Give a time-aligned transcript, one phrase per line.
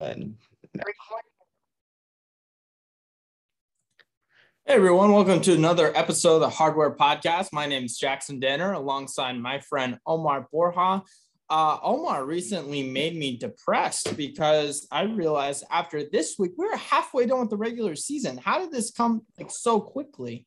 [0.00, 0.34] Hey
[4.66, 7.52] everyone, welcome to another episode of the Hardware Podcast.
[7.52, 11.02] My name is Jackson Danner alongside my friend Omar Borja.
[11.48, 17.26] Uh, Omar recently made me depressed because I realized after this week we are halfway
[17.26, 18.36] done with the regular season.
[18.38, 20.46] How did this come like so quickly?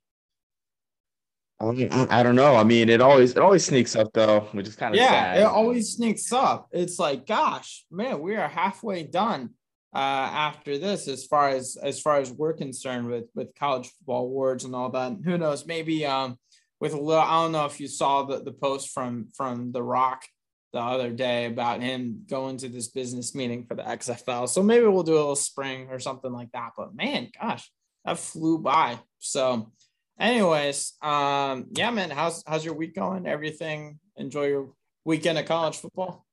[1.59, 2.55] I don't know.
[2.55, 5.39] I mean, it always it always sneaks up though, which is kind of yeah, sad.
[5.39, 6.67] it always sneaks up.
[6.71, 9.51] It's like, gosh, man, we are halfway done
[9.93, 14.25] uh, after this as far as as far as we're concerned with with college football
[14.25, 15.11] awards and all that.
[15.13, 15.65] And who knows?
[15.65, 16.37] Maybe um
[16.79, 17.23] with a little.
[17.23, 20.25] I don't know if you saw the the post from from The Rock
[20.73, 24.47] the other day about him going to this business meeting for the XFL.
[24.47, 26.71] So maybe we'll do a little spring or something like that.
[26.77, 27.71] But man, gosh,
[28.05, 28.99] that flew by.
[29.17, 29.71] So
[30.19, 33.25] anyways, um, yeah, man, how's how's your week going?
[33.25, 33.99] Everything?
[34.15, 34.69] Enjoy your
[35.05, 36.25] weekend of college football?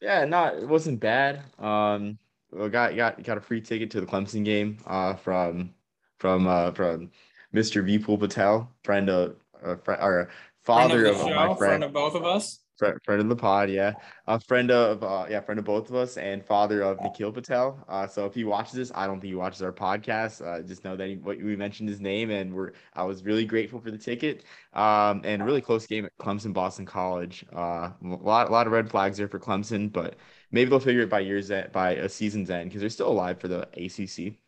[0.00, 1.42] Yeah, not it wasn't bad.
[1.58, 2.18] Um,
[2.52, 4.78] got got got a free ticket to the Clemson game.
[4.86, 5.74] Uh, from
[6.18, 7.10] from uh from
[7.54, 7.84] Mr.
[7.84, 10.30] Vipul Patel, friend of uh, friend, or
[10.64, 12.60] father friend of, of, of show, my friend, friend of both of us.
[12.78, 13.94] Friend, friend of the pod, yeah,
[14.26, 17.84] a friend of uh, yeah, friend of both of us, and father of Nikhil Patel.
[17.88, 20.46] Uh, so if he watches this, I don't think he watches our podcast.
[20.46, 23.80] Uh, just know that he, we mentioned his name, and we're I was really grateful
[23.80, 24.44] for the ticket.
[24.72, 27.44] Um, and really close game at Clemson Boston College.
[27.54, 30.16] Uh, a lot a lot of red flags there for Clemson, but
[30.50, 33.40] maybe they'll figure it by years end, by a season's end because they're still alive
[33.40, 34.38] for the ACC.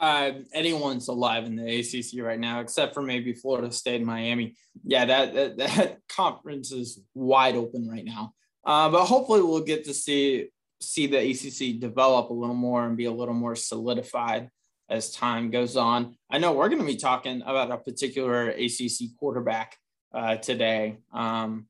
[0.00, 4.56] Uh, anyone's alive in the ACC right now, except for maybe Florida State and Miami.
[4.82, 8.32] Yeah, that that, that conference is wide open right now.
[8.64, 10.48] Uh, but hopefully, we'll get to see
[10.80, 14.48] see the ACC develop a little more and be a little more solidified
[14.88, 16.16] as time goes on.
[16.30, 19.76] I know we're going to be talking about a particular ACC quarterback
[20.12, 21.66] uh, today um,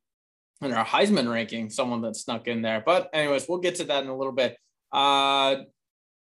[0.61, 2.81] in our Heisman ranking, someone that snuck in there.
[2.83, 4.57] But anyways, we'll get to that in a little bit.
[4.91, 5.57] Uh,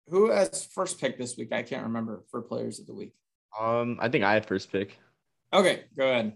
[0.09, 1.51] who has first pick this week?
[1.51, 3.13] I can't remember for players of the week.
[3.59, 4.97] Um, I think I have first pick.
[5.53, 6.33] Okay, go ahead.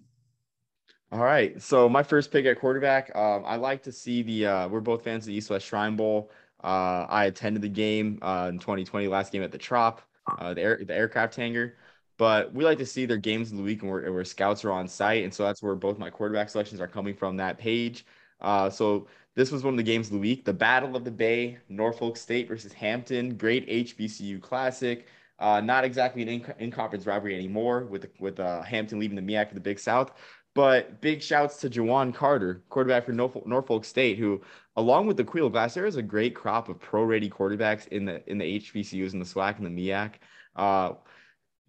[1.12, 1.62] All right.
[1.62, 4.48] So my first pick at quarterback, um, I like to see the.
[4.48, 6.32] Uh, we're both fans of the East West Shrine Bowl.
[6.64, 10.02] Uh, I attended the game uh, in 2020, last game at the Trop,
[10.40, 11.76] uh, the air, the aircraft hangar.
[12.18, 14.72] But we like to see their games of the week and where, where scouts are
[14.72, 18.06] on site, and so that's where both my quarterback selections are coming from that page.
[18.40, 21.12] Uh, so this was one of the games of the week, the Battle of the
[21.12, 25.08] Bay, Norfolk State versus Hampton, great HBCU classic.
[25.40, 29.22] Uh, not exactly an in, in conference rivalry anymore, with with uh, Hampton leaving the
[29.22, 30.14] MEAC of the Big South.
[30.54, 34.42] But big shouts to Juwan Carter, quarterback for Norfolk, Norfolk State, who,
[34.76, 38.30] along with the Aqueel Glass, there is a great crop of pro-ready quarterbacks in the
[38.30, 40.14] in the HBCUs and the SWAC and the MEAC.
[40.56, 40.94] Uh,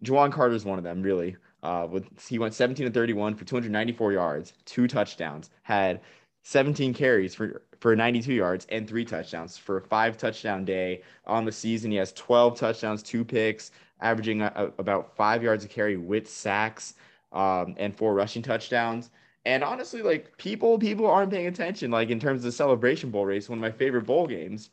[0.03, 1.35] Juwan Carter is one of them, really.
[1.63, 6.01] Uh, with he went 17 to 31 for 294 yards, two touchdowns, had
[6.47, 11.43] 17 carries for for 92 yards and three touchdowns for a five touchdown day on
[11.43, 11.89] the season.
[11.89, 16.29] He has 12 touchdowns, two picks, averaging a, a, about five yards a carry with
[16.29, 16.93] sacks
[17.31, 19.09] um, and four rushing touchdowns.
[19.45, 21.89] And honestly, like people, people aren't paying attention.
[21.89, 24.69] Like in terms of the Celebration Bowl race, one of my favorite bowl games.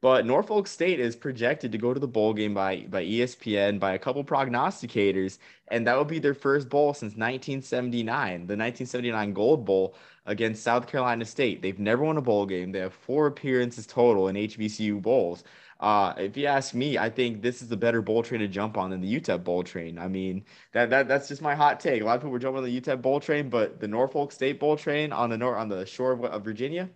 [0.00, 3.92] But Norfolk State is projected to go to the bowl game by by ESPN by
[3.92, 5.38] a couple prognosticators,
[5.68, 8.06] and that will be their first bowl since 1979,
[8.46, 9.94] the 1979 Gold Bowl
[10.26, 11.62] against South Carolina State.
[11.62, 12.72] They've never won a bowl game.
[12.72, 15.44] They have four appearances total in HBCU bowls.
[15.82, 18.78] Uh, if you ask me, I think this is a better bowl train to jump
[18.78, 19.98] on than the UTEP bowl train.
[19.98, 22.02] I mean, that, that that's just my hot take.
[22.02, 24.60] A lot of people are jumping on the UTEP bowl train, but the Norfolk State
[24.60, 26.88] bowl train on the nor- on the shore of, of Virginia,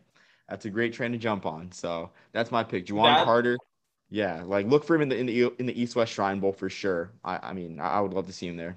[0.49, 1.73] that's a great train to jump on.
[1.73, 2.87] So that's my pick.
[2.87, 3.59] Juwan That- Carter.
[4.09, 6.53] Yeah, like look for him in the in the in the East West Shrine Bowl
[6.53, 7.11] for sure.
[7.25, 8.77] I, I mean, I, I would love to see him there.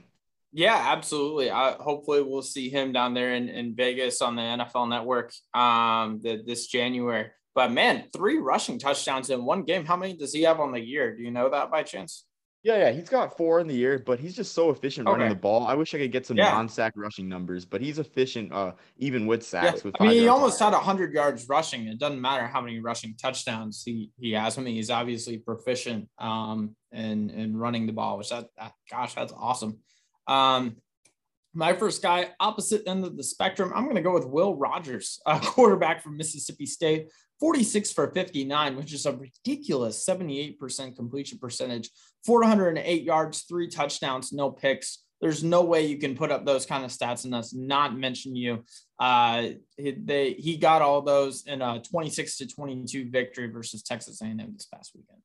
[0.52, 1.52] Yeah, absolutely.
[1.52, 6.19] I, hopefully, we'll see him down there in, in Vegas on the NFL Network um,
[6.24, 7.28] the, this January.
[7.53, 9.85] But man, three rushing touchdowns in one game.
[9.85, 11.16] How many does he have on the year?
[11.16, 12.25] Do you know that by chance?
[12.62, 15.36] Yeah, yeah, he's got four in the year, but he's just so efficient running the
[15.36, 15.66] ball.
[15.66, 16.52] I wish I could get some Yeah.
[16.52, 19.84] non-sack rushing numbers, but he's efficient, uh, even with Yeah, sacks.
[19.86, 21.88] With I mean, he almost had 100 yards rushing.
[21.88, 24.58] It doesn't matter how many rushing touchdowns he, he has.
[24.58, 29.16] I mean, he's obviously proficient um, in, in running the ball, which that, that gosh,
[29.16, 29.79] that's awesome.
[30.28, 30.76] Um,
[31.53, 35.22] my first guy, opposite end of the spectrum, I'm going to go with Will Rogers,
[35.26, 37.08] a quarterback from Mississippi State,
[37.40, 41.90] 46 for 59, which is a ridiculous 78% completion percentage,
[42.26, 45.04] 408 yards, three touchdowns, no picks.
[45.22, 48.36] There's no way you can put up those kind of stats and us not mention
[48.36, 48.64] you.
[49.00, 54.22] Uh, he, they, he got all those in a 26 to 22 victory versus Texas
[54.22, 55.20] A&M this past weekend.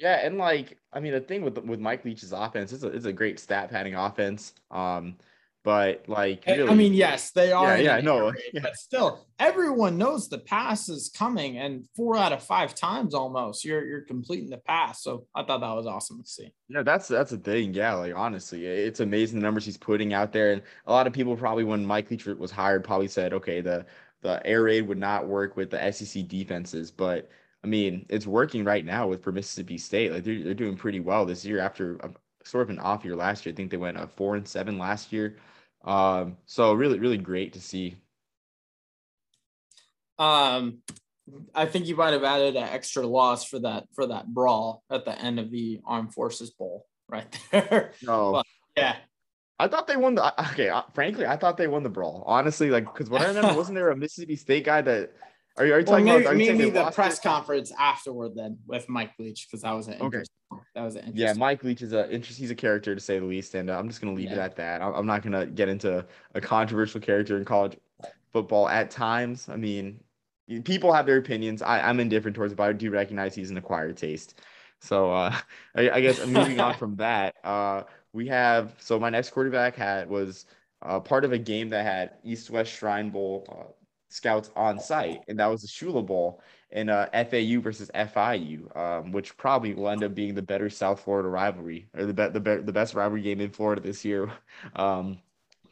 [0.00, 3.04] Yeah, and like I mean, the thing with with Mike Leach's offense is a, it's
[3.04, 4.54] a great stat padding offense.
[4.70, 5.16] Um,
[5.62, 7.76] But like, really, I mean, yes, they are.
[7.76, 8.60] Yeah, yeah, no, yeah.
[8.62, 13.62] but still, everyone knows the pass is coming, and four out of five times almost
[13.62, 15.02] you're you're completing the pass.
[15.02, 16.50] So I thought that was awesome to see.
[16.68, 17.74] Yeah, that's that's a thing.
[17.74, 21.12] Yeah, like honestly, it's amazing the numbers he's putting out there, and a lot of
[21.12, 23.84] people probably when Mike Leach was hired probably said, okay, the
[24.22, 27.28] the air raid would not work with the SEC defenses, but
[27.62, 30.12] I mean, it's working right now with for Mississippi State.
[30.12, 31.98] Like they're, they're doing pretty well this year after
[32.44, 33.52] sort of an off year last year.
[33.52, 35.36] I think they went a uh, four and seven last year.
[35.84, 37.96] Um, so really, really great to see.
[40.18, 40.78] Um,
[41.54, 45.04] I think you might have added an extra loss for that for that brawl at
[45.04, 47.92] the end of the Armed Forces Bowl right there.
[48.02, 48.46] No, but,
[48.76, 48.96] yeah.
[49.58, 50.50] I thought they won the.
[50.52, 52.24] Okay, frankly, I thought they won the brawl.
[52.26, 55.12] Honestly, like because what I remember wasn't there a Mississippi State guy that
[55.56, 56.36] are you, are you well, talking maybe, about?
[56.36, 57.22] maybe the press it?
[57.22, 60.22] conference afterward then with Mike Leach because that was an okay.
[60.74, 61.32] That was an yeah.
[61.34, 62.38] Mike Leach is a interest.
[62.38, 64.36] He's a character to say the least, and uh, I'm just gonna leave yeah.
[64.36, 64.82] it at that.
[64.82, 66.04] I'm not gonna get into
[66.34, 67.76] a controversial character in college
[68.32, 69.48] football at times.
[69.48, 70.00] I mean,
[70.64, 71.62] people have their opinions.
[71.62, 74.40] I, I'm indifferent towards it, but I do recognize he's an acquired taste.
[74.80, 75.34] So uh,
[75.76, 77.82] I, I guess moving on from that, uh,
[78.12, 80.46] we have so my next quarterback had was
[80.82, 83.72] uh, part of a game that had East West Shrine Bowl uh,
[84.10, 89.12] scouts on site, and that was the Shula Bowl in uh, FAU versus FIU, um,
[89.12, 92.40] which probably will end up being the better South Florida rivalry or the be- the,
[92.40, 94.30] be- the best rivalry game in Florida this year.
[94.76, 95.18] Um,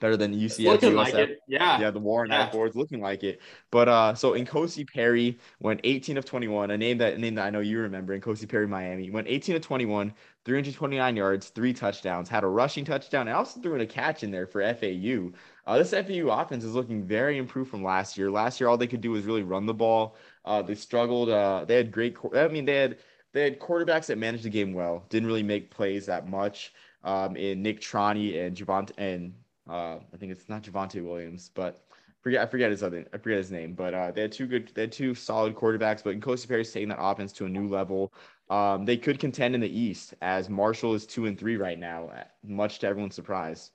[0.01, 0.65] better than UCF.
[0.65, 0.97] Looking USF.
[0.97, 1.41] like it.
[1.49, 1.81] Yeah.
[1.81, 2.51] Yeah, the Warren yeah.
[2.51, 3.41] boards looking like it.
[3.71, 7.47] But uh so N'Kosi Perry went 18 of 21, a name that a name that
[7.47, 9.11] I know you remember, N'Kosi Perry Miami.
[9.11, 10.13] Went 18 of 21,
[10.45, 14.31] 329 yards, three touchdowns, had a rushing touchdown, and also threw in a catch in
[14.31, 15.33] there for FAU.
[15.69, 18.31] Uh, this FAU offense is looking very improved from last year.
[18.31, 20.17] Last year, all they could do was really run the ball.
[20.47, 21.29] Uh, they struggled.
[21.29, 22.17] Uh, they had great.
[22.35, 22.97] I mean, they had
[23.35, 25.05] they had quarterbacks that managed the game well.
[25.11, 26.73] Didn't really make plays that much.
[27.05, 29.35] Um, in Nick Tronti and Javante and
[29.69, 31.85] uh, I think it's not Javonte Williams, but
[32.23, 33.75] forget I forget his other I forget his name.
[33.75, 36.03] But uh, they had two good they had two solid quarterbacks.
[36.03, 38.15] But N'Kosi Perry's taking that offense to a new level.
[38.49, 42.11] Um, they could contend in the East as Marshall is two and three right now,
[42.43, 43.71] much to everyone's surprise.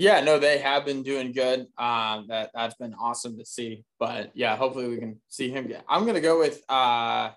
[0.00, 1.66] Yeah, no, they have been doing good.
[1.76, 3.84] Um, that that's been awesome to see.
[3.98, 5.84] But yeah, hopefully we can see him get.
[5.86, 6.62] I'm gonna go with.
[6.70, 7.32] Uh,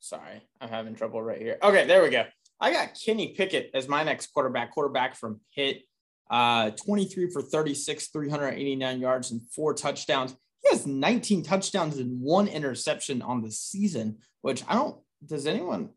[0.00, 1.56] sorry, I'm having trouble right here.
[1.62, 2.24] Okay, there we go.
[2.60, 4.72] I got Kenny Pickett as my next quarterback.
[4.72, 5.82] Quarterback from Pitt.
[6.28, 10.34] Uh, 23 for 36, 389 yards and four touchdowns.
[10.64, 14.96] He has 19 touchdowns and one interception on the season, which I don't.
[15.24, 15.90] Does anyone?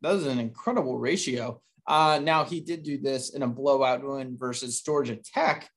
[0.00, 1.60] That is an incredible ratio.
[1.88, 5.70] Uh, now he did do this in a blowout win versus Georgia Tech,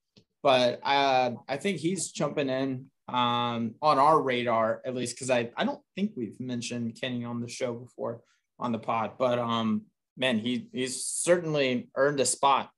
[0.43, 5.51] but uh, I think he's jumping in um, on our radar at least because I
[5.55, 8.21] I don't think we've mentioned Kenny on the show before
[8.59, 9.83] on the pod, but um,
[10.17, 12.69] man, he he's certainly earned a spot.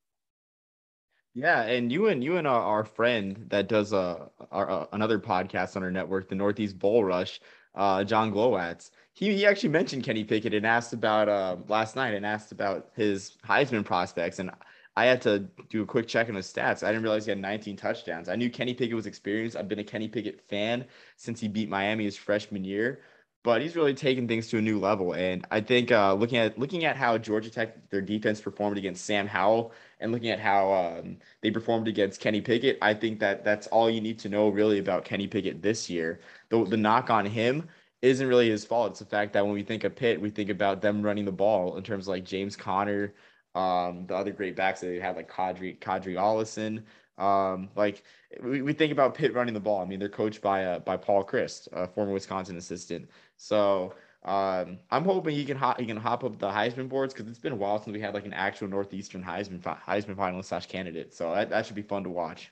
[1.34, 5.76] Yeah, and you and you and our, our friend that does a, our, another podcast
[5.76, 7.40] on our network, the Northeast Bull Rush,
[7.74, 12.14] uh, John Glowatz he, he actually mentioned Kenny Pickett and asked about uh, last night
[12.14, 14.40] and asked about his Heisman prospects.
[14.40, 14.50] And
[14.96, 15.40] I had to
[15.70, 16.84] do a quick check on his stats.
[16.84, 18.28] I didn't realize he had 19 touchdowns.
[18.28, 19.56] I knew Kenny Pickett was experienced.
[19.56, 23.02] I've been a Kenny Pickett fan since he beat Miami his freshman year,
[23.44, 25.14] but he's really taken things to a new level.
[25.14, 29.06] And I think uh, looking at looking at how Georgia Tech their defense performed against
[29.06, 33.44] Sam Howell and looking at how um, they performed against Kenny Pickett, I think that
[33.44, 36.20] that's all you need to know really about Kenny Pickett this year.
[36.50, 37.68] The the knock on him
[38.04, 38.92] isn't really his fault.
[38.92, 41.32] It's the fact that when we think of Pitt, we think about them running the
[41.32, 43.14] ball in terms of like James Conner,
[43.56, 46.84] um, the other great backs that they had like Qadree, Qadree Ollison.
[47.18, 48.04] Um, like
[48.42, 49.82] we, we think about Pitt running the ball.
[49.82, 53.10] I mean, they're coached by uh, by Paul Chryst, a former Wisconsin assistant.
[53.38, 53.94] So
[54.26, 57.40] um, I'm hoping he can hop he can hop up the Heisman boards because it's
[57.40, 61.14] been a while since we had like an actual Northeastern Heisman Heisman finalist slash candidate.
[61.14, 62.52] So that, that should be fun to watch.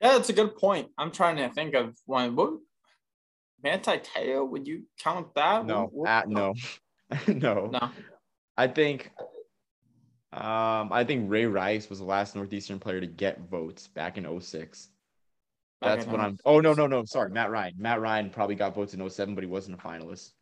[0.00, 0.88] Yeah, that's a good point.
[0.96, 2.36] I'm trying to think of one.
[2.36, 2.54] What
[3.62, 4.48] Manti Te'o?
[4.48, 5.66] Would you count that?
[5.66, 6.54] No, what, uh, no,
[7.26, 7.90] no, no.
[8.56, 9.10] I think,
[10.32, 14.40] um, I think Ray Rice was the last Northeastern player to get votes back in
[14.40, 14.88] 06.
[15.80, 16.38] That's what I'm.
[16.44, 17.04] Oh no, no, no.
[17.04, 17.74] Sorry, Matt Ryan.
[17.78, 20.32] Matt Ryan probably got votes in 07, but he wasn't a finalist.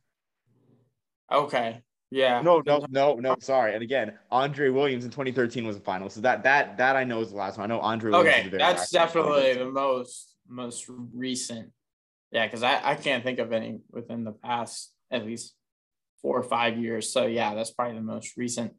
[1.31, 1.83] Okay.
[2.11, 2.41] Yeah.
[2.41, 3.37] No, no, no, no.
[3.41, 3.75] Sorry.
[3.75, 6.09] And again, Andre Williams in 2013 was a final.
[6.09, 7.71] So that that that I know is the last one.
[7.71, 8.13] I know Andre.
[8.13, 11.71] Okay, that's definitely the most most recent.
[12.31, 15.55] Yeah, because I I can't think of any within the past at least
[16.23, 17.13] four or five years.
[17.13, 18.73] So yeah, that's probably the most recent.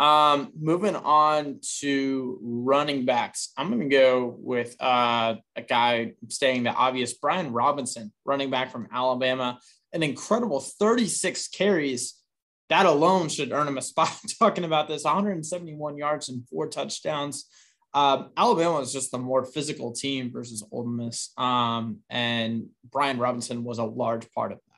[0.00, 6.62] Um, moving on to running backs, I'm going to go with uh, a guy staying
[6.62, 9.58] the obvious, Brian Robinson, running back from Alabama,
[9.92, 12.14] an incredible 36 carries.
[12.70, 14.16] That alone should earn him a spot.
[14.38, 17.46] Talking about this, 171 yards and four touchdowns.
[17.92, 23.64] Uh, Alabama is just the more physical team versus Ole Miss, um, and Brian Robinson
[23.64, 24.76] was a large part of that.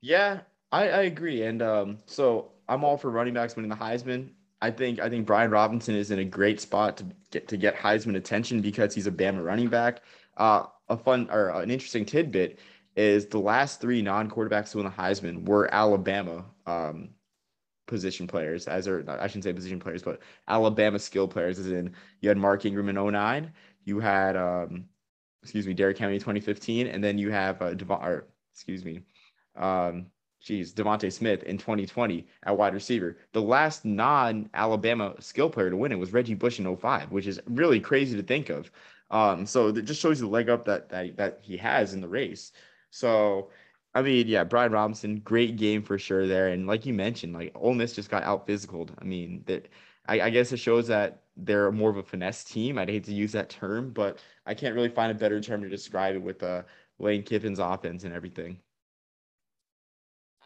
[0.00, 0.40] Yeah,
[0.72, 4.30] I, I agree, and um, so I'm all for running backs winning the Heisman.
[4.62, 7.76] I think I think Brian Robinson is in a great spot to get to get
[7.76, 10.00] Heisman attention because he's a Bama running back.
[10.38, 12.58] Uh, a fun or an interesting tidbit
[12.98, 17.10] is the last three non-quarterbacks to win the Heisman were Alabama um,
[17.86, 21.60] position players, as or I shouldn't say position players, but Alabama skill players.
[21.60, 23.52] As in, you had Mark Ingram in 09,
[23.84, 24.86] you had um,
[25.44, 29.02] excuse me, Derrick in 2015, and then you have uh, Devon, or excuse me,
[29.54, 30.06] um,
[30.40, 33.18] geez, DeVonta Smith in 2020 at wide receiver.
[33.32, 37.40] The last non-Alabama skill player to win it was Reggie Bush in 05, which is
[37.46, 38.72] really crazy to think of.
[39.12, 42.00] Um, so it just shows you the leg up that that that he has in
[42.00, 42.50] the race.
[42.90, 43.50] So
[43.94, 46.48] I mean, yeah, Brian Robinson, great game for sure there.
[46.48, 48.90] And like you mentioned, like Ole Miss just got out physicaled.
[48.98, 49.68] I mean, that
[50.06, 52.78] I, I guess it shows that they're more of a finesse team.
[52.78, 55.68] I'd hate to use that term, but I can't really find a better term to
[55.68, 56.62] describe it with uh,
[56.98, 58.58] Lane Kiffin's offense and everything.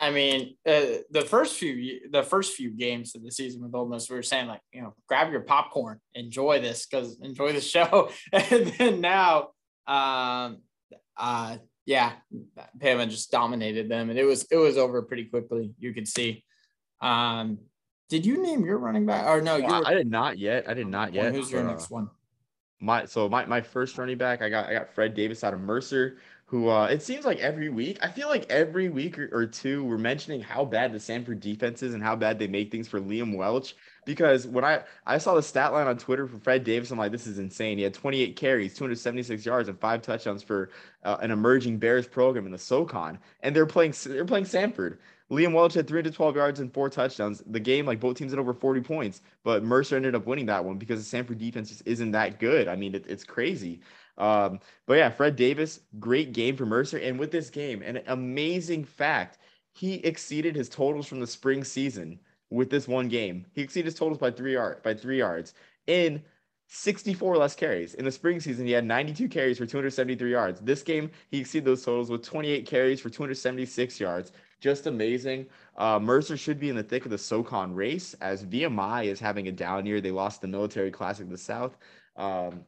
[0.00, 3.88] I mean, uh, the first few the first few games of the season with Ole
[3.88, 7.60] Miss, we were saying like, you know, grab your popcorn, enjoy this because enjoy the
[7.60, 8.10] show.
[8.32, 9.50] and then now,
[9.86, 10.58] um,
[11.16, 12.12] uh, yeah,
[12.78, 15.72] Bama just dominated them, and it was it was over pretty quickly.
[15.78, 16.44] You could see.
[17.00, 17.58] Um,
[18.08, 19.58] did you name your running back or no?
[19.58, 20.68] Well, I did not yet.
[20.68, 21.34] I did not yet.
[21.34, 22.08] Who's your uh, next one?
[22.80, 25.60] My so my my first running back, I got I got Fred Davis out of
[25.60, 26.18] Mercer
[26.52, 29.82] who uh, it seems like every week, I feel like every week or, or, two,
[29.84, 33.00] we're mentioning how bad the Samford defense is and how bad they make things for
[33.00, 33.74] Liam Welch.
[34.04, 37.10] Because when I, I saw the stat line on Twitter for Fred Davis, I'm like,
[37.10, 37.78] this is insane.
[37.78, 40.68] He had 28 carries, 276 yards, and five touchdowns for
[41.04, 43.18] uh, an emerging Bears program in the SoCon.
[43.42, 44.98] And they're playing they're playing Samford.
[45.30, 47.42] Liam Welch had 312 yards and four touchdowns.
[47.46, 50.62] The game, like both teams had over 40 points, but Mercer ended up winning that
[50.62, 52.68] one because the Samford defense just isn't that good.
[52.68, 53.80] I mean, it, it's crazy.
[54.18, 56.98] Um, but yeah, Fred Davis, great game for Mercer.
[56.98, 59.38] And with this game, an amazing fact,
[59.72, 63.46] he exceeded his totals from the spring season with this one game.
[63.54, 65.54] He exceeded his totals by three yard by three yards
[65.86, 66.22] in
[66.68, 67.94] 64 less carries.
[67.94, 70.60] In the spring season, he had 92 carries for 273 yards.
[70.60, 74.32] This game, he exceeded those totals with 28 carries for 276 yards.
[74.60, 75.46] Just amazing.
[75.76, 79.48] Uh, Mercer should be in the thick of the SoCon race as VMI is having
[79.48, 80.00] a down year.
[80.00, 81.76] They lost the Military Classic of the South.
[82.16, 82.64] Um,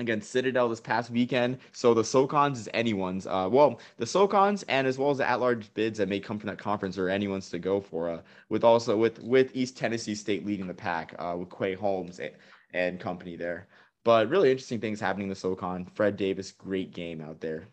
[0.00, 1.58] against Citadel this past weekend.
[1.72, 3.26] So the SoCons is anyone's.
[3.26, 6.48] Uh, well, the SoCons and as well as the at-large bids that may come from
[6.48, 8.10] that conference are anyone's to go for.
[8.10, 12.20] Uh, with also with with East Tennessee State leading the pack uh, with Quay Holmes
[12.20, 12.32] and,
[12.74, 13.68] and company there.
[14.04, 15.86] But really interesting things happening in the SoCon.
[15.94, 17.68] Fred Davis, great game out there.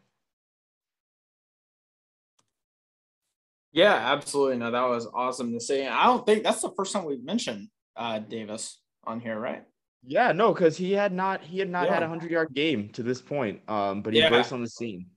[3.71, 4.57] Yeah, absolutely.
[4.57, 5.85] No, that was awesome to see.
[5.85, 7.67] I don't think that's the first time we've mentioned
[7.97, 9.63] uh, Davis on here, right?
[10.07, 11.95] Yeah, no, because he had not he had not yeah.
[11.95, 13.61] had a hundred yard game to this point.
[13.67, 14.29] Um, but he yeah.
[14.29, 15.07] burst on the scene.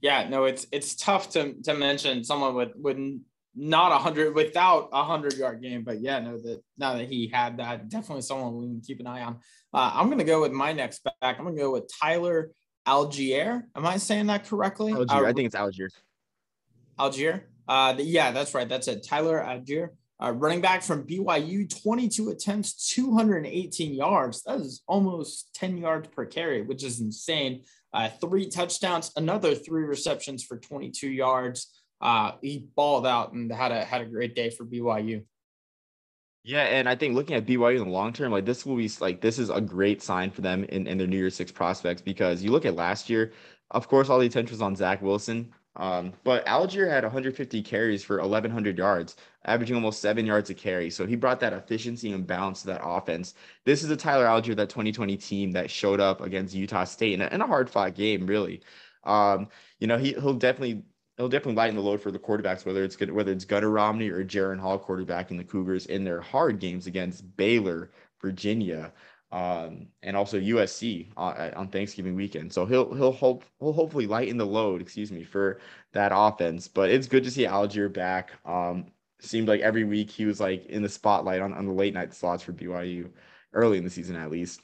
[0.00, 2.98] Yeah, no, it's it's tough to to mention someone with with
[3.54, 5.84] not a hundred without a hundred yard game.
[5.84, 9.06] But yeah, no, that now that he had that, definitely someone we can keep an
[9.06, 9.38] eye on.
[9.74, 11.38] Uh, I'm gonna go with my next back.
[11.38, 12.50] I'm gonna go with Tyler
[12.86, 13.68] Algier.
[13.76, 14.92] Am I saying that correctly?
[14.92, 15.10] Allgeier.
[15.10, 15.90] Uh, I think it's Algier.
[16.98, 17.48] Algier.
[17.68, 18.68] Uh, yeah, that's right.
[18.68, 19.06] That's it.
[19.06, 19.90] Tyler Allgeier.
[20.22, 24.42] Uh, running back from BYU, 22 attempts, 218 yards.
[24.44, 27.64] That is almost 10 yards per carry, which is insane.
[27.92, 31.82] Uh, three touchdowns, another three receptions for 22 yards.
[32.00, 35.24] Uh, he balled out and had a had a great day for BYU.
[36.44, 38.90] Yeah, and I think looking at BYU in the long term, like this will be
[39.00, 42.02] like this is a great sign for them in, in their New Year Six prospects
[42.02, 43.32] because you look at last year,
[43.72, 48.04] of course, all the attention was on Zach Wilson, um, but Allgeier had 150 carries
[48.04, 50.90] for 1,100 yards, averaging almost seven yards a carry.
[50.90, 53.34] So he brought that efficiency and balance to that offense.
[53.64, 57.22] This is a Tyler Allgeier, that 2020 team that showed up against Utah State in
[57.22, 58.60] a, in a hard fought game, really.
[59.04, 59.48] Um,
[59.78, 60.82] you know, he, he'll definitely
[61.16, 64.10] he'll definitely lighten the load for the quarterbacks, whether it's good, whether it's Gunnar Romney
[64.10, 68.92] or Jaren Hall quarterbacking the Cougars in their hard games against Baylor, Virginia
[69.32, 72.52] um, and also USC on, on, Thanksgiving weekend.
[72.52, 75.58] So he'll he'll hope he'll hopefully lighten the load, excuse me, for
[75.92, 76.68] that offense.
[76.68, 78.32] But it's good to see Allgeier back.
[78.44, 78.86] Um,
[79.20, 82.12] seemed like every week he was like in the spotlight on, on the late night
[82.12, 83.10] slots for BYU
[83.54, 84.60] early in the season at least.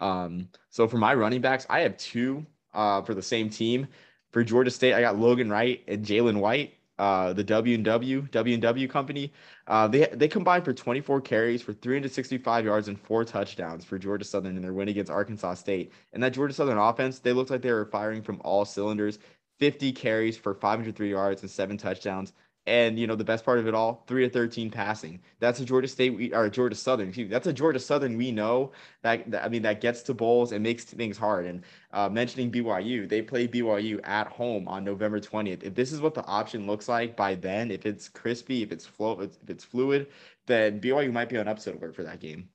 [0.00, 3.86] Um, so for my running backs, I have two uh, for the same team.
[4.32, 6.74] For Georgia State, I got Logan Wright and Jalen White.
[6.98, 9.32] Uh, the W and W W and W company.
[9.66, 14.24] Uh, they they combined for 24 carries for 365 yards and four touchdowns for Georgia
[14.24, 15.92] Southern in their win against Arkansas State.
[16.12, 19.18] And that Georgia Southern offense, they looked like they were firing from all cylinders.
[19.60, 22.32] 50 carries for 503 yards and seven touchdowns.
[22.66, 25.20] And you know the best part of it all, three to thirteen passing.
[25.38, 27.08] That's a Georgia State we or Georgia Southern.
[27.08, 30.14] Excuse me, that's a Georgia Southern we know that, that I mean that gets to
[30.14, 31.44] bowls and makes things hard.
[31.44, 35.62] And uh, mentioning BYU, they play BYU at home on November twentieth.
[35.62, 38.86] If this is what the option looks like by then, if it's crispy, if it's
[38.86, 40.06] flow, if it's fluid,
[40.46, 42.48] then BYU might be on upset alert for that game.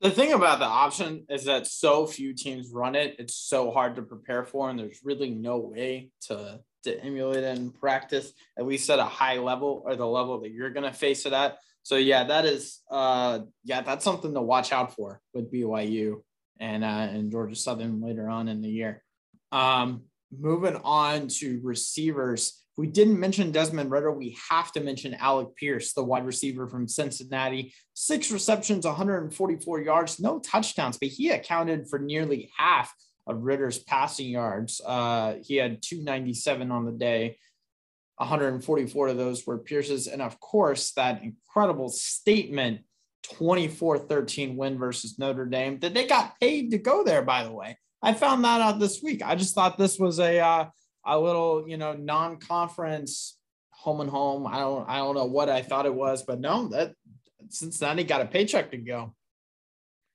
[0.00, 3.16] The thing about the option is that so few teams run it.
[3.18, 7.70] It's so hard to prepare for, and there's really no way to to emulate in
[7.70, 11.26] practice, at least at a high level or the level that you're going to face
[11.26, 11.58] it at.
[11.82, 16.22] So yeah, that is uh yeah, that's something to watch out for with BYU
[16.58, 19.02] and uh and Georgia Southern later on in the year.
[19.50, 20.02] Um
[20.36, 22.62] moving on to receivers.
[22.76, 26.86] we didn't mention Desmond Ridder, we have to mention Alec Pierce, the wide receiver from
[26.86, 27.74] Cincinnati.
[27.94, 32.94] Six receptions, 144 yards, no touchdowns, but he accounted for nearly half
[33.26, 34.80] of Ridder's passing yards.
[34.84, 37.38] Uh, he had 297 on the day.
[38.16, 40.06] 144 of those were Pierce's.
[40.06, 42.80] And of course, that incredible statement
[43.34, 47.52] 24 13 win versus Notre Dame that they got paid to go there, by the
[47.52, 47.78] way.
[48.02, 49.22] I found that out this week.
[49.22, 50.66] I just thought this was a, uh,
[51.04, 53.38] a little, you know, non conference
[53.70, 54.46] home and home.
[54.46, 56.94] I don't, I don't know what I thought it was, but no, that
[57.48, 59.14] Cincinnati got a paycheck to go.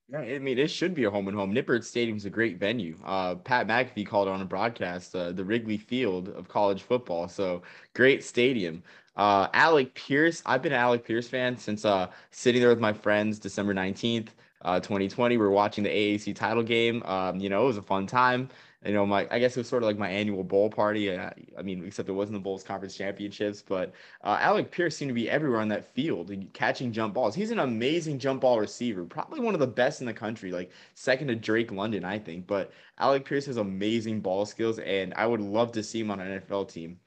[0.08, 1.54] Yeah, I mean, it should be a home and home.
[1.54, 2.96] Nippert Stadium is a great venue.
[3.04, 7.28] Uh, Pat McAfee called on a broadcast, uh, the Wrigley Field of college football.
[7.28, 7.64] So
[7.96, 8.84] great stadium.
[9.18, 12.94] Uh, Alec Pierce, I've been an Alec Pierce fan since uh, sitting there with my
[12.94, 15.38] friends December 19th, uh, 2020.
[15.38, 17.02] We are watching the AAC title game.
[17.04, 18.50] Um, you know, it was a fun time
[18.86, 21.18] you know, my I guess it was sort of like my annual bowl party.
[21.18, 25.10] I, I mean, except it wasn't the Bulls conference championships, but uh, Alec Pierce seemed
[25.10, 27.34] to be everywhere on that field, catching jump balls.
[27.34, 30.72] He's an amazing jump ball receiver, probably one of the best in the country, like
[30.94, 32.46] second to Drake London, I think.
[32.46, 36.20] But Alec Pierce has amazing ball skills, and I would love to see him on
[36.20, 37.00] an NFL team.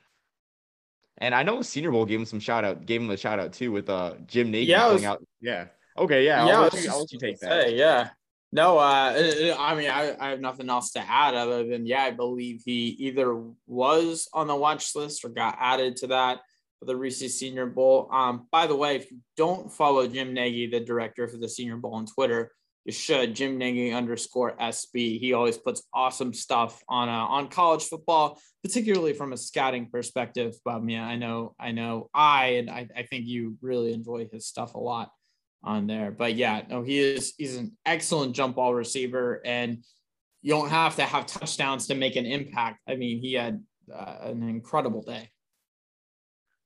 [1.18, 3.52] And I know Senior Bowl gave him some shout out, gave him a shout out
[3.52, 5.22] too with uh Jim Nagy yeah, was, out.
[5.40, 5.66] Yeah.
[5.96, 6.24] Okay.
[6.24, 6.46] Yeah.
[6.46, 7.64] yeah I'll, let you, I'll let you take that.
[7.64, 8.10] Say, yeah.
[8.50, 9.12] No, uh,
[9.58, 12.96] I mean, I, I have nothing else to add other than, yeah, I believe he
[12.98, 16.40] either was on the watch list or got added to that
[16.78, 18.08] for the Reese's Senior Bowl.
[18.10, 21.76] Um, by the way, if you don't follow Jim Nagy, the director for the Senior
[21.76, 22.52] Bowl on Twitter,
[22.86, 23.34] you should.
[23.34, 25.20] Jim Nagy underscore SB.
[25.20, 30.54] He always puts awesome stuff on uh, on college football, particularly from a scouting perspective.
[30.64, 34.46] But yeah, I know, I know, I and I, I think you really enjoy his
[34.46, 35.10] stuff a lot
[35.62, 36.10] on there.
[36.10, 39.84] But yeah, no, he is he's an excellent jump ball receiver, and
[40.42, 42.80] you don't have to have touchdowns to make an impact.
[42.88, 45.30] I mean, he had uh, an incredible day.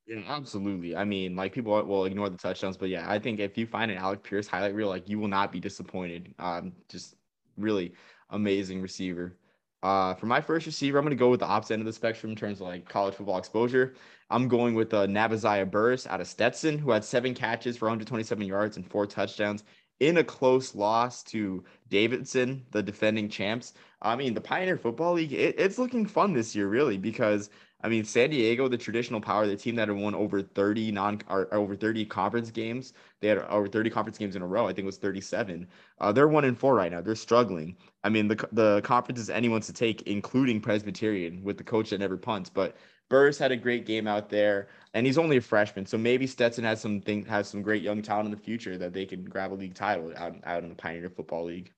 [0.07, 0.97] Yeah, absolutely.
[0.97, 3.91] I mean, like people will ignore the touchdowns, but yeah, I think if you find
[3.91, 6.35] an Alec Pierce highlight reel, like you will not be disappointed.
[6.39, 7.15] Um, just
[7.57, 7.93] really
[8.31, 9.37] amazing receiver.
[9.83, 11.93] Uh, for my first receiver, I'm going to go with the opposite end of the
[11.93, 13.95] spectrum in terms of like college football exposure.
[14.31, 18.47] I'm going with uh, Navaziah Burris out of Stetson, who had seven catches for 127
[18.47, 19.65] yards and four touchdowns
[20.01, 23.75] in a close loss to Davidson, the defending champs.
[24.01, 27.51] I mean, the Pioneer Football League, it, it's looking fun this year, really, because
[27.83, 31.21] I mean, San Diego, the traditional power, the team that had won over 30 non
[31.29, 34.65] or over 30 conference games, they had over 30 conference games in a row.
[34.67, 35.67] I think it was 37.
[35.99, 37.01] Uh, they're one in four right now.
[37.01, 37.77] They're struggling.
[38.05, 41.99] I mean, the the conference is anyone's to take, including Presbyterian with the coach that
[41.99, 42.51] never punts.
[42.51, 42.77] But
[43.09, 46.65] Burris had a great game out there, and he's only a freshman, so maybe Stetson
[46.65, 49.53] has some thing, has some great young talent in the future that they can grab
[49.53, 51.73] a league title out out in the Pioneer Football League.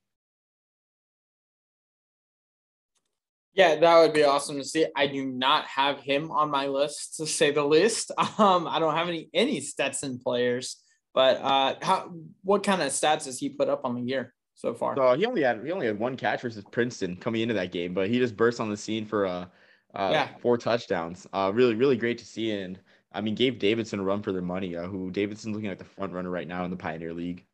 [3.55, 4.87] Yeah, that would be awesome to see.
[4.97, 8.11] I do not have him on my list to say the least.
[8.39, 10.83] Um, I don't have any any Stetson players,
[11.15, 12.13] but uh, how
[12.43, 14.97] what kind of stats has he put up on the year so far?
[14.97, 17.95] So he only had he only had one catch versus Princeton coming into that game,
[17.95, 19.47] but he just burst on the scene for uh,
[19.95, 20.29] uh yeah.
[20.41, 21.29] four touchdowns.
[21.33, 22.81] Uh, really really great to see, and
[23.13, 24.75] I mean gave Davidson a run for their money.
[24.75, 27.47] Uh, who Davidson's looking like the front runner right now in the Pioneer League.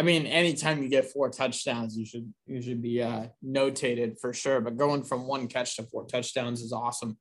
[0.00, 4.32] I mean, anytime you get four touchdowns, you should you should be uh, notated for
[4.32, 4.62] sure.
[4.62, 7.18] But going from one catch to four touchdowns is awesome.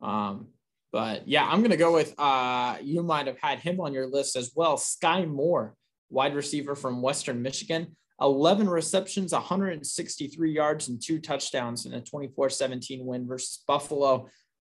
[0.00, 0.46] Um,
[0.92, 4.36] but yeah, I'm gonna go with uh, you might have had him on your list
[4.36, 4.76] as well.
[4.76, 5.74] Skyy Moore,
[6.08, 13.04] wide receiver from Western Michigan, 11 receptions, 163 yards, and two touchdowns in a 24-17
[13.04, 14.28] win versus Buffalo.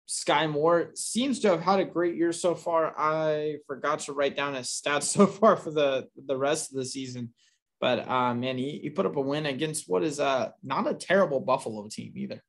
[0.08, 2.94] Skyy Moore seems to have had a great year so far.
[2.98, 6.84] I forgot to write down his stats so far for the the rest of the
[6.84, 7.32] season,
[7.80, 10.94] but uh, man, he, he put up a win against what is uh not a
[10.94, 12.42] terrible Buffalo team either.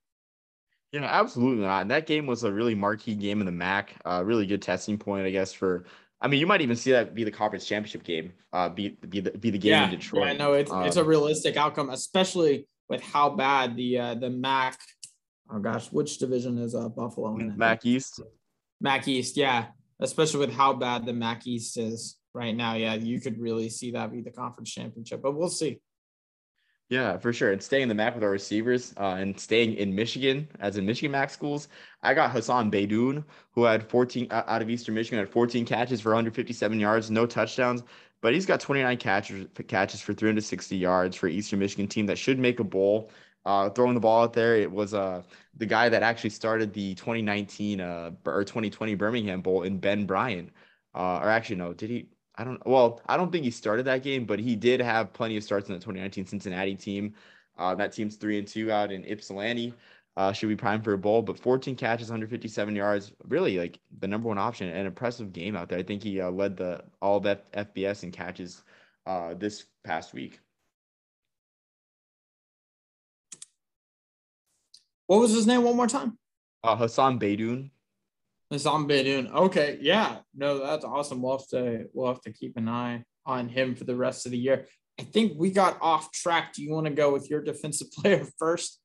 [0.94, 1.82] You know, absolutely not.
[1.82, 3.96] And that game was a really marquee game in the MAC.
[4.06, 5.86] Uh, really good testing point, I guess, for.
[6.22, 8.32] I mean, you might even see that be the conference championship game.
[8.54, 10.28] Uh, be be the be the game yeah, in Detroit.
[10.28, 14.14] Yeah, no, it's um, it's a um, realistic outcome, especially with how bad the uh,
[14.16, 14.80] the MAC.
[15.54, 17.56] Oh gosh, which division is uh, Buffalo in?
[17.58, 18.22] MAC East.
[18.82, 19.68] MAC East, yeah.
[20.00, 23.92] Especially with how bad the MAC East is right now, yeah, you could really see
[23.92, 25.22] that be the conference championship.
[25.22, 25.80] But we'll see.
[26.90, 27.52] Yeah, for sure.
[27.52, 30.86] And staying in the MAC with our receivers uh, and staying in Michigan, as in
[30.86, 31.68] Michigan MAC schools,
[32.02, 36.02] I got Hassan Beydoun, who had 14 uh, out of Eastern Michigan, had 14 catches
[36.02, 37.84] for 157 yards, no touchdowns,
[38.22, 42.40] but he's got 29 catches catches for 360 yards for Eastern Michigan team that should
[42.40, 43.12] make a bowl.
[43.46, 45.22] Uh, throwing the ball out there, it was uh,
[45.58, 50.50] the guy that actually started the 2019 uh, or 2020 Birmingham Bowl in Ben Bryant.
[50.96, 52.08] Uh, or actually, no, did he?
[52.36, 55.38] I don't well, I don't think he started that game, but he did have plenty
[55.38, 57.14] of starts in the 2019 Cincinnati team.
[57.58, 59.74] Uh, that team's three and two out in Ypsilanti.
[60.16, 64.08] Uh, should be primed for a bowl, but 14 catches, 157 yards, really like the
[64.08, 64.70] number one option.
[64.70, 65.80] An impressive game out there.
[65.80, 68.64] I think he uh, led the all of F- FBS in catches
[69.08, 70.40] uh, this past week.
[75.08, 76.18] What was his name one more time?
[76.64, 77.72] Uh, Hassan Beydoun.
[78.50, 79.32] Hassan Beydoun.
[79.34, 81.22] Okay, yeah, no, that's awesome.
[81.22, 84.32] We'll have to we'll have to keep an eye on him for the rest of
[84.32, 84.66] the year.
[85.00, 86.54] I think we got off track.
[86.54, 88.80] Do you want to go with your defensive player first?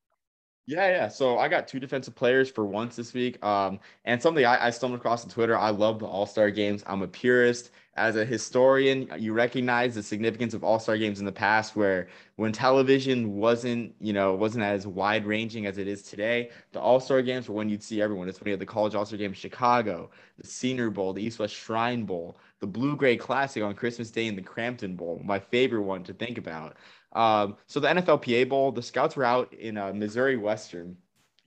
[0.66, 1.08] Yeah, yeah.
[1.08, 3.42] So I got two defensive players for once this week.
[3.42, 5.56] Um, and something I, I stumbled across on Twitter.
[5.56, 6.84] I love the All Star games.
[6.86, 7.70] I'm a purist.
[7.98, 12.08] As a historian, you recognize the significance of All Star games in the past, where
[12.36, 16.50] when television wasn't, you know, wasn't as wide ranging as it is today.
[16.72, 18.28] The All Star games were when you'd see everyone.
[18.28, 21.22] It's when you had the College All Star Game in Chicago, the Senior Bowl, the
[21.22, 25.20] East West Shrine Bowl, the Blue Gray Classic on Christmas Day, and the Cramton Bowl.
[25.24, 26.76] My favorite one to think about.
[27.12, 30.96] Um, so the NFLPA Bowl, the scouts were out in uh, Missouri Western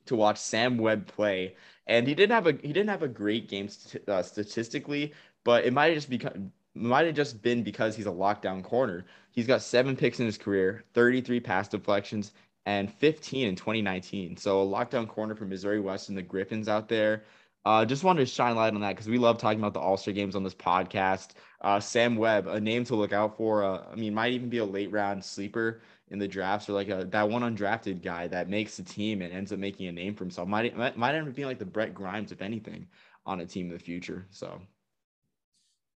[0.06, 1.56] to watch Sam Webb play,
[1.88, 5.66] and he didn't have a he didn't have a great game st- uh, statistically, but
[5.66, 9.06] it might have just become might have just been because he's a lockdown corner.
[9.32, 12.32] He's got seven picks in his career, 33 pass deflections,
[12.66, 14.38] and 15 in 2019.
[14.38, 17.24] So a lockdown corner for Missouri Western, the Griffins out there.
[17.64, 19.98] Uh, just wanted to shine light on that because we love talking about the All
[19.98, 21.32] Star games on this podcast.
[21.62, 23.64] Uh, Sam Webb, a name to look out for.
[23.64, 26.90] Uh, I mean, might even be a late round sleeper in the drafts or like
[26.90, 30.16] a that one undrafted guy that makes the team and ends up making a name
[30.16, 30.48] for himself.
[30.48, 32.88] Might might, might end up being like the Brent Grimes, if anything,
[33.28, 34.26] on a team in the future.
[34.32, 34.60] So.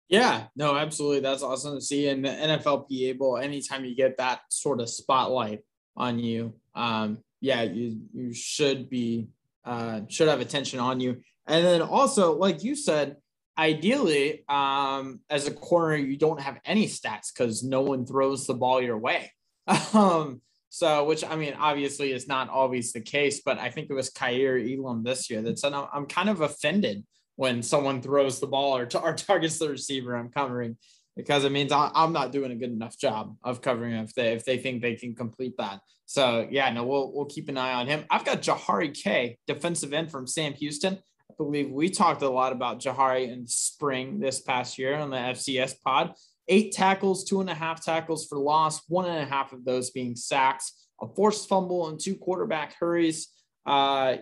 [0.09, 1.21] Yeah, no, absolutely.
[1.21, 2.07] That's awesome to see.
[2.07, 5.61] And the NFLPA Bowl, anytime you get that sort of spotlight
[5.95, 9.27] on you, um, yeah, you you should be
[9.65, 11.21] uh, should have attention on you.
[11.47, 13.17] And then also, like you said,
[13.57, 18.53] ideally, um, as a corner, you don't have any stats because no one throws the
[18.53, 19.31] ball your way.
[19.93, 23.93] um, so, which I mean, obviously is not always the case, but I think it
[23.93, 27.03] was Kaiir Elam this year that said, I'm kind of offended
[27.35, 30.77] when someone throws the ball or, or targets the receiver I'm covering
[31.15, 34.45] because it means I'm not doing a good enough job of covering if they if
[34.45, 35.79] they think they can complete that.
[36.05, 38.05] So yeah, no, we'll we'll keep an eye on him.
[38.09, 40.95] I've got Jahari Kay, defensive end from Sam Houston.
[40.95, 45.17] I believe we talked a lot about Jahari in spring this past year on the
[45.17, 46.13] FCS pod.
[46.47, 49.91] Eight tackles, two and a half tackles for loss, one and a half of those
[49.91, 53.29] being sacks, a forced fumble, and two quarterback hurries.
[53.65, 54.17] Uh,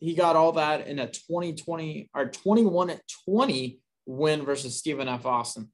[0.00, 5.26] he, got all that in a 2020 or 21 at 20 win versus Stephen F.
[5.26, 5.70] Austin.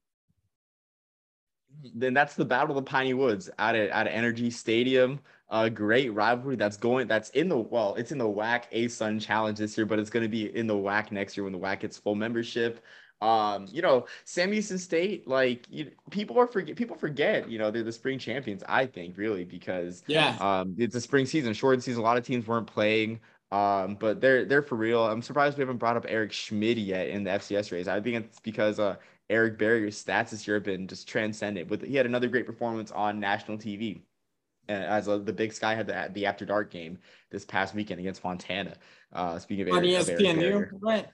[1.95, 6.55] Then that's the Battle of the Piney Woods at at NRG Stadium a great rivalry
[6.55, 9.97] that's going that's in the well it's in the WAC ASUN challenge this year but
[9.97, 12.83] it's going to be in the WAC next year when the WAC gets full membership
[13.21, 17.71] um you know Sam Houston State like you, people are forget people forget you know
[17.71, 21.81] they're the spring champions I think really because yeah um it's a spring season short
[21.81, 23.19] season a lot of teams weren't playing
[23.51, 27.07] um but they're they're for real I'm surprised we haven't brought up Eric Schmid yet
[27.07, 28.95] in the FCS race I think it's because uh
[29.29, 32.91] Eric Barriere's stats this year have been just transcendent with he had another great performance
[32.91, 34.01] on national TV
[34.69, 36.97] as a, the Big Sky had the, the After Dark game
[37.31, 38.75] this past weekend against Montana.
[39.13, 41.07] Uh, speaking of on Eric, ESPNU, right?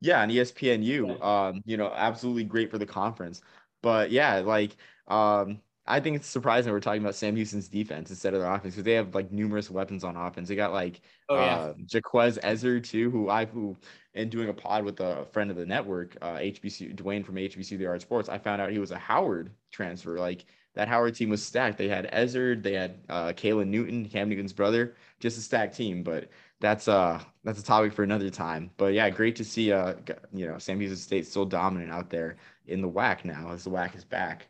[0.00, 1.22] Yeah, on ESPNU.
[1.22, 3.40] Um, you know, absolutely great for the conference.
[3.82, 8.34] But yeah, like um, I think it's surprising we're talking about Sam Houston's defense instead
[8.34, 10.48] of their offense because they have like numerous weapons on offense.
[10.48, 11.56] They got like oh, yeah.
[11.56, 13.76] uh, Jaquez Ezzard too, who I who
[14.14, 17.78] in doing a pod with a friend of the network, uh, HBC Dwayne from HBC
[17.78, 20.18] The Art Sports, I found out he was a Howard transfer.
[20.18, 21.78] Like that Howard team was stacked.
[21.78, 26.02] They had Ezzard, they had uh, Caylin Newton, Cam Newton's brother, just a stacked team.
[26.02, 26.28] But
[26.60, 28.70] that's uh that's a topic for another time.
[28.76, 29.94] But yeah, great to see uh
[30.34, 33.70] you know Sam Houston State still dominant out there in the WAC now as the
[33.70, 34.48] WAC is back.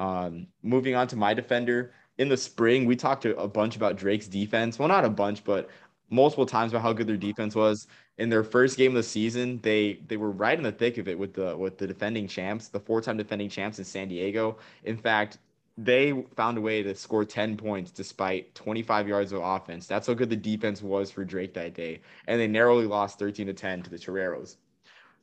[0.00, 4.26] Um, moving on to my defender in the spring, we talked a bunch about Drake's
[4.26, 4.78] defense.
[4.78, 5.70] Well, not a bunch, but
[6.08, 7.86] multiple times about how good their defense was.
[8.18, 11.06] In their first game of the season, they they were right in the thick of
[11.06, 14.58] it with the with the defending champs, the four-time defending champs in San Diego.
[14.84, 15.38] In fact,
[15.78, 19.86] they found a way to score 10 points despite 25 yards of offense.
[19.86, 22.00] That's how good the defense was for Drake that day.
[22.26, 24.56] And they narrowly lost 13 to 10 to the Toreros.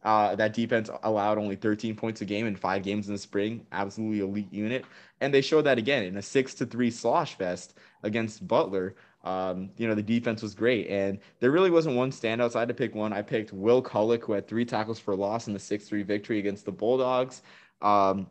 [0.03, 3.65] Uh, that defense allowed only 13 points a game in five games in the spring.
[3.71, 4.85] Absolutely elite unit.
[5.21, 8.95] And they showed that again in a six to three slosh fest against Butler.
[9.23, 10.87] Um, you know, the defense was great.
[10.87, 12.51] And there really wasn't one standout.
[12.51, 13.11] So I had to pick one.
[13.11, 16.39] I picked Will Cullick, who had three tackles for loss in the 6 3 victory
[16.39, 17.41] against the Bulldogs.
[17.81, 18.27] Um,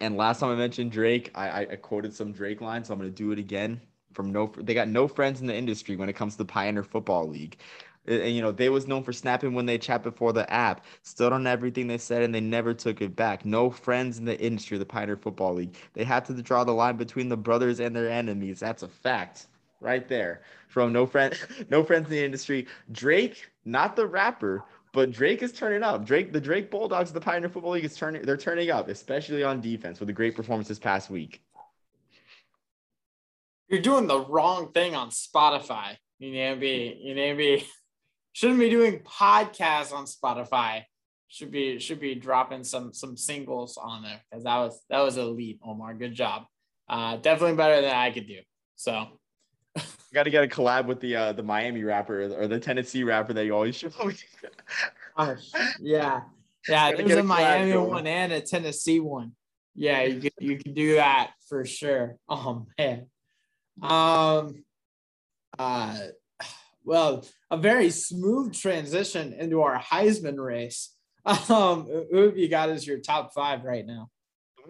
[0.00, 3.10] and last time I mentioned Drake, I, I quoted some Drake lines, so I'm going
[3.10, 3.80] to do it again.
[4.12, 6.82] From no, they got no friends in the industry when it comes to the Pioneer
[6.82, 7.58] Football League.
[8.06, 11.32] And, you know, they was known for snapping when they chat before the app, stood
[11.32, 13.44] on everything they said, and they never took it back.
[13.44, 15.76] No friends in the industry, the Pioneer Football League.
[15.94, 18.60] They had to draw the line between the brothers and their enemies.
[18.60, 19.46] That's a fact
[19.80, 20.42] right there.
[20.68, 21.38] From no friend,
[21.70, 22.66] no friends in the industry.
[22.92, 26.04] Drake, not the rapper, but Drake is turning up.
[26.04, 28.22] Drake, the Drake Bulldogs, of the Pioneer Football League is turning.
[28.22, 31.42] They're turning up, especially on defense with a great performance this past week.
[33.68, 35.96] You're doing the wrong thing on Spotify.
[36.18, 37.00] You need to be.
[37.02, 37.66] You need to be.
[38.36, 40.82] Shouldn't be doing podcasts on Spotify.
[41.28, 45.16] Should be should be dropping some some singles on there because that was that was
[45.16, 45.94] elite, Omar.
[45.94, 46.42] Good job.
[46.86, 48.40] Uh, definitely better than I could do.
[48.74, 49.06] So
[50.12, 53.32] got to get a collab with the uh, the Miami rapper or the Tennessee rapper
[53.32, 53.88] that you always show.
[55.80, 56.20] yeah,
[56.68, 56.92] yeah.
[56.92, 57.88] There's a, a Miami going.
[57.88, 59.32] one and a Tennessee one.
[59.74, 62.16] Yeah, you can you can do that for sure.
[62.28, 63.06] Oh man.
[63.80, 64.62] Um.
[65.58, 65.98] Uh.
[66.88, 70.92] Well, a very smooth transition into our Heisman race.
[71.50, 74.10] Um, who have you got as your top five right now?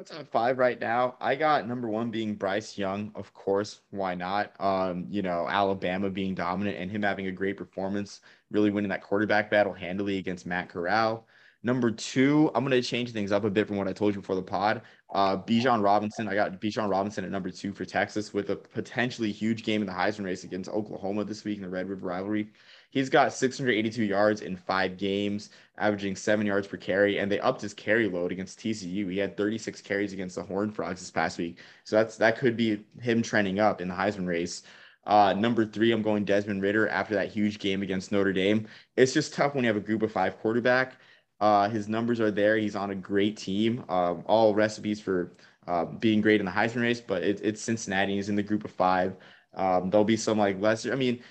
[0.05, 1.17] top five right now.
[1.21, 3.81] I got number one being Bryce Young, of course.
[3.91, 4.53] Why not?
[4.61, 9.03] Um, you know, Alabama being dominant and him having a great performance, really winning that
[9.03, 11.27] quarterback battle handily against Matt Corral.
[11.67, 14.21] Number two, I'm going to change things up a bit from what I told you
[14.21, 14.83] before the pod.
[15.13, 19.33] Uh, Bijan Robinson, I got Bijan Robinson at number two for Texas with a potentially
[19.33, 22.51] huge game in the Heisman race against Oklahoma this week in the Red River rivalry.
[22.91, 27.63] He's got 682 yards in five games, averaging seven yards per carry, and they upped
[27.63, 29.11] his carry load against TCU.
[29.11, 32.57] He had 36 carries against the Horned Frogs this past week, so that's that could
[32.57, 34.63] be him trending up in the Heisman race.
[35.05, 38.69] Uh, number three, I'm going Desmond Ridder after that huge game against Notre Dame.
[38.97, 40.95] It's just tough when you have a group of five quarterback.
[41.41, 42.57] Uh, his numbers are there.
[42.57, 43.85] He's on a great team.
[43.89, 45.33] Um, all recipes for
[45.67, 48.15] uh, being great in the Heisman race, but it, it's Cincinnati.
[48.15, 49.17] He's in the group of five.
[49.55, 50.93] Um, there'll be some like lesser.
[50.93, 51.23] I mean,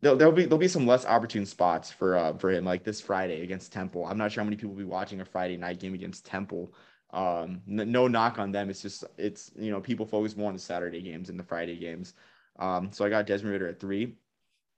[0.00, 3.00] there'll, there'll be there'll be some less opportune spots for uh, for him, like this
[3.00, 4.06] Friday against Temple.
[4.06, 6.74] I'm not sure how many people will be watching a Friday night game against Temple.
[7.10, 8.70] Um, n- no knock on them.
[8.70, 11.76] It's just it's you know people focus more on the Saturday games and the Friday
[11.76, 12.14] games.
[12.58, 14.16] Um, so I got Desmond Ridder at three.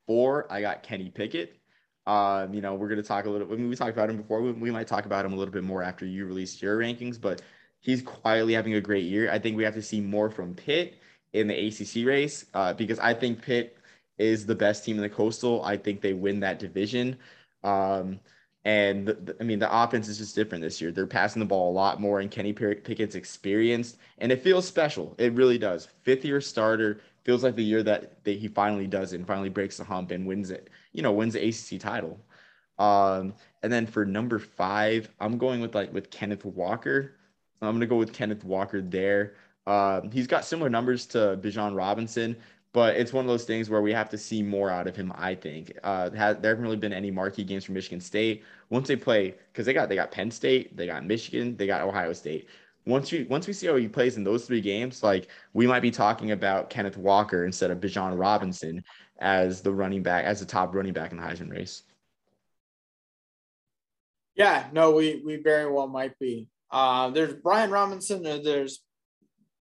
[0.07, 1.60] Four, I got Kenny Pickett.
[2.07, 3.53] Um, you know, we're gonna talk a little.
[3.53, 4.41] I mean, we talked about him before.
[4.43, 7.21] We, we might talk about him a little bit more after you release your rankings,
[7.21, 7.43] but
[7.81, 9.31] he's quietly having a great year.
[9.31, 10.99] I think we have to see more from Pitt
[11.33, 13.77] in the ACC race uh, because I think Pitt
[14.19, 15.65] is the best team in the Coastal.
[15.65, 17.17] I think they win that division.
[17.65, 18.21] Um,
[18.65, 20.93] and the, the, I mean, the offense is just different this year.
[20.93, 25.15] They're passing the ball a lot more, and Kenny Pickett's experienced, and it feels special.
[25.19, 25.89] It really does.
[26.03, 29.49] Fifth year starter feels like the year that, that he finally does it and finally
[29.49, 30.71] breaks the hump and wins it.
[30.93, 32.19] You know, wins the ACC title.
[32.79, 37.17] Um, and then for number five, I'm going with like with Kenneth Walker.
[37.61, 39.35] I'm gonna go with Kenneth Walker there.
[39.67, 42.37] Um, he's got similar numbers to Bijan Robinson,
[42.73, 45.13] but it's one of those things where we have to see more out of him.
[45.15, 48.45] I think uh, has, there haven't really been any marquee games for Michigan State.
[48.71, 51.83] Once they play, because they got they got Penn State, they got Michigan, they got
[51.83, 52.49] Ohio State.
[52.87, 55.81] Once we once we see how he plays in those three games, like we might
[55.81, 58.83] be talking about Kenneth Walker instead of Bijan Robinson
[59.21, 61.83] as the running back, as the top running back in the Heisman race.
[64.35, 66.49] Yeah, no, we we very well might be.
[66.71, 68.81] Uh, there's Brian Robinson, there's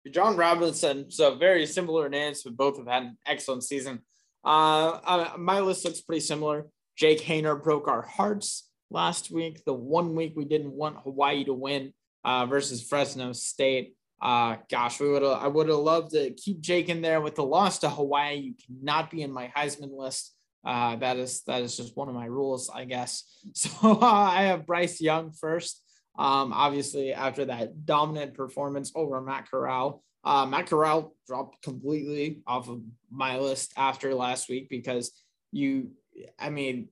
[0.07, 4.00] Bijan Robinson, so very similar names, but both have had an excellent season.
[4.44, 6.66] Uh, uh, my list looks pretty similar.
[6.96, 9.64] Jake Haener broke our hearts last week.
[9.64, 11.92] The one week we didn't want Hawaii to win
[12.24, 13.94] uh, versus Fresno State.
[14.20, 17.44] Uh, gosh, we would I would have loved to keep Jake in there with the
[17.44, 18.37] loss to Hawaii.
[18.37, 20.35] You cannot be in my Heisman list.
[20.64, 23.24] Uh, that is that is just one of my rules, I guess.
[23.54, 25.83] So uh, I have Bryce Young first.
[26.18, 32.68] Um, obviously, after that dominant performance over Matt Corral, uh, Matt Corral dropped completely off
[32.68, 35.12] of my list after last week because
[35.52, 35.92] you,
[36.38, 36.88] I mean,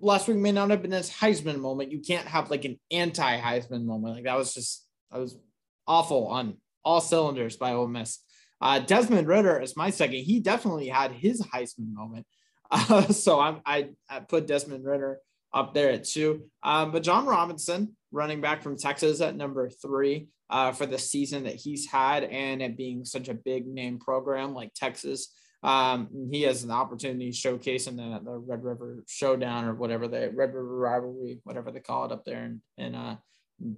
[0.00, 1.92] last week may not have been his Heisman moment.
[1.92, 4.14] You can't have like an anti Heisman moment.
[4.14, 5.36] Like that was just, that was
[5.86, 8.20] awful on all cylinders by Ole Miss.
[8.60, 10.16] Uh, Desmond Ridder is my second.
[10.16, 12.26] He definitely had his Heisman moment.
[12.70, 15.18] Uh, so I'm, I, I put Desmond Ridder
[15.52, 16.44] up there at two.
[16.62, 21.44] Um, but Bijan Robinson, running back from Texas at number three uh, for the season
[21.44, 25.34] that he's had and it being such a big name program like Texas.
[25.64, 30.30] Um, he has an opportunity showcasing in the, the Red River Showdown or whatever the
[30.34, 33.16] Red River Rivalry, whatever they call it up there in, in uh,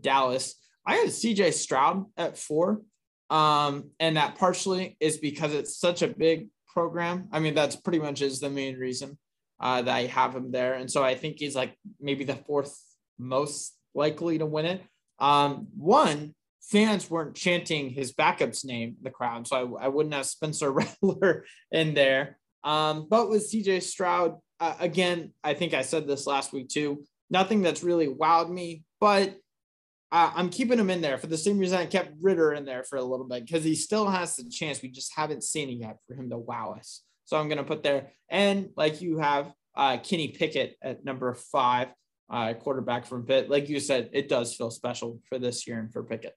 [0.01, 0.57] Dallas.
[0.85, 2.83] I had CJ Stroud at four.
[3.31, 7.29] Um, and that partially is because it's such a big program.
[7.33, 9.19] I mean, that's pretty much is the main reason
[9.61, 10.75] uh, that I have him there.
[10.75, 12.77] And so I think he's like maybe the fourth
[13.19, 14.83] most likely to win it.
[15.19, 16.35] Um, one,
[16.67, 20.71] fans weren't chanting his backup's name in the crowd, so I, I wouldn't have Spencer
[20.73, 22.39] Rattler in there.
[22.65, 27.05] Um, but with CJ Stroud, uh, again, I think I said this last week too.
[27.31, 29.37] Nothing that's really wowed me, but
[30.13, 32.97] I'm keeping him in there for the same reason I kept Ridder in there for
[32.97, 34.81] a little bit because he still has the chance.
[34.81, 37.03] We just haven't seen it yet for him to wow us.
[37.25, 38.13] So I'm going to put there.
[38.31, 41.89] And like you have uh, Kenny Pickett at number five,
[42.31, 43.51] uh, quarterback from Pitt.
[43.51, 46.35] Like you said, it does feel special for this year and for Pickett.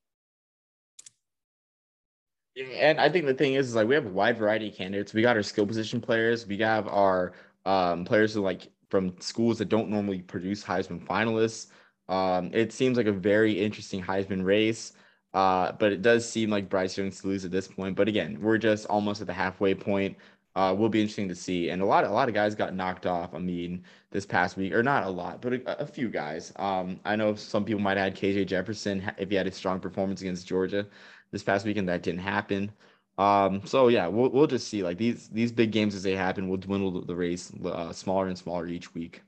[2.59, 5.13] And I think the thing is, is like we have a wide variety of candidates.
[5.13, 6.45] We got our skill position players.
[6.45, 7.33] We have our
[7.65, 11.67] um, players who like from schools that don't normally produce Heisman finalists.
[12.09, 14.93] Um, it seems like a very interesting Heisman race,
[15.33, 17.95] uh, but it does seem like Bryce Young's to lose at this point.
[17.95, 20.17] But again, we're just almost at the halfway point.
[20.55, 21.69] Uh, will be interesting to see.
[21.69, 23.35] And a lot, a lot of guys got knocked off.
[23.35, 26.51] I mean, this past week, or not a lot, but a, a few guys.
[26.57, 30.21] Um, I know some people might add KJ Jefferson if he had a strong performance
[30.21, 30.87] against Georgia
[31.31, 31.89] this past weekend.
[31.89, 32.71] That didn't happen.
[33.17, 34.83] Um, so yeah, we'll we'll just see.
[34.83, 38.37] Like these these big games as they happen, will dwindle the race uh, smaller and
[38.37, 39.21] smaller each week.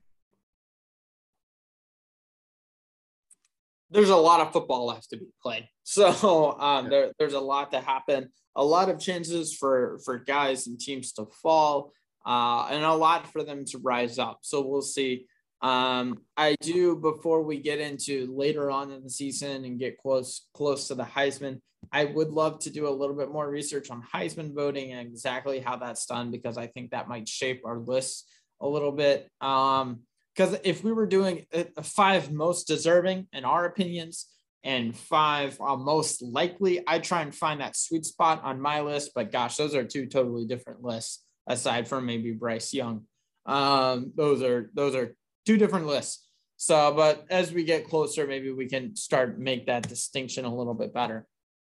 [3.91, 5.67] there's a lot of football left to be played.
[5.83, 10.67] So um, there, there's a lot to happen, a lot of chances for for guys
[10.67, 11.91] and teams to fall,
[12.25, 14.39] uh, and a lot for them to rise up.
[14.41, 15.25] So we'll see.
[15.61, 20.47] Um, I do before we get into later on in the season and get close
[20.53, 21.59] close to the Heisman.
[21.91, 25.59] I would love to do a little bit more research on Heisman voting and exactly
[25.59, 28.29] how that's done because I think that might shape our list
[28.61, 29.29] a little bit.
[29.41, 30.01] Um,
[30.33, 31.45] because if we were doing
[31.83, 34.27] five most deserving in our opinions
[34.63, 39.11] and five uh, most likely, I try and find that sweet spot on my list.
[39.13, 43.03] But gosh, those are two totally different lists aside from maybe Bryce Young.
[43.45, 46.25] Um, those are those are two different lists.
[46.57, 50.75] So, but as we get closer, maybe we can start make that distinction a little
[50.75, 51.27] bit better.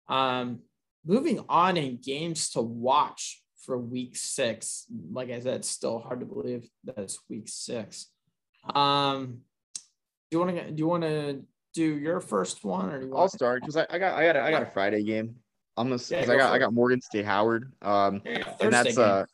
[0.07, 0.59] Um,
[1.05, 4.85] moving on in games to watch for week six.
[5.11, 8.07] Like I said, it's still hard to believe that's week six.
[8.73, 9.39] Um,
[10.29, 11.41] do you want to do you want to
[11.73, 14.13] do your first one or do you want to I'll start because I, I got
[14.17, 15.35] I got a, I got a Friday game.
[15.77, 17.71] I'm gonna yeah, go I got I got Morgan State Howard.
[17.81, 19.05] Um, yeah, and that's game.
[19.05, 19.25] uh,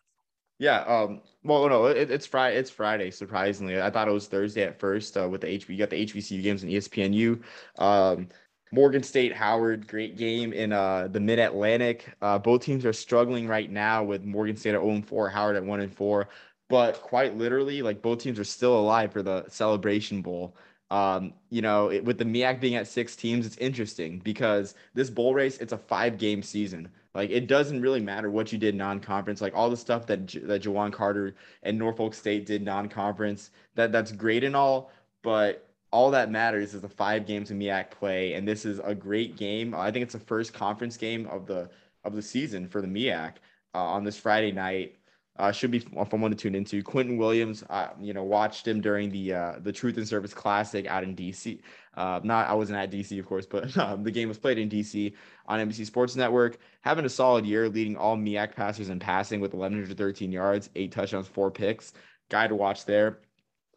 [0.60, 0.82] yeah.
[0.82, 2.58] Um, well, no, it, it's Friday.
[2.58, 3.12] It's Friday.
[3.12, 5.18] Surprisingly, I thought it was Thursday at first.
[5.18, 7.42] Uh, with the HB, you got the HBCU games and ESPNU.
[7.78, 8.28] Um,
[8.72, 12.14] Morgan State Howard, great game in uh, the Mid Atlantic.
[12.22, 15.64] Uh, both teams are struggling right now with Morgan State at 0 4, Howard at
[15.64, 16.28] 1 4
[16.70, 20.56] but quite literally, like both teams are still alive for the Celebration Bowl.
[20.90, 25.10] Um, you know, it, with the MEAC being at six teams, it's interesting because this
[25.10, 26.90] bowl race, it's a five game season.
[27.14, 29.42] Like it doesn't really matter what you did non-conference.
[29.42, 34.12] Like all the stuff that that Juwan Carter and Norfolk State did non-conference, that that's
[34.12, 34.92] great and all,
[35.24, 38.94] but all that matters is the five games in MEAC play, and this is a
[38.94, 39.74] great game.
[39.74, 41.70] I think it's the first conference game of the
[42.04, 43.34] of the season for the MEAC
[43.74, 44.96] uh, on this Friday night.
[45.40, 46.82] Uh, should be fun one to tune into.
[46.82, 50.88] Quentin Williams, uh, you know, watched him during the uh, the Truth and Service Classic
[50.88, 51.60] out in DC.
[51.96, 54.68] Uh, not I wasn't at DC, of course, but um, the game was played in
[54.68, 55.14] DC
[55.46, 56.58] on NBC Sports Network.
[56.82, 61.28] Having a solid year, leading all MEAC passers in passing with 1,113 yards, eight touchdowns,
[61.28, 61.94] four picks.
[62.30, 63.20] Guy to watch there.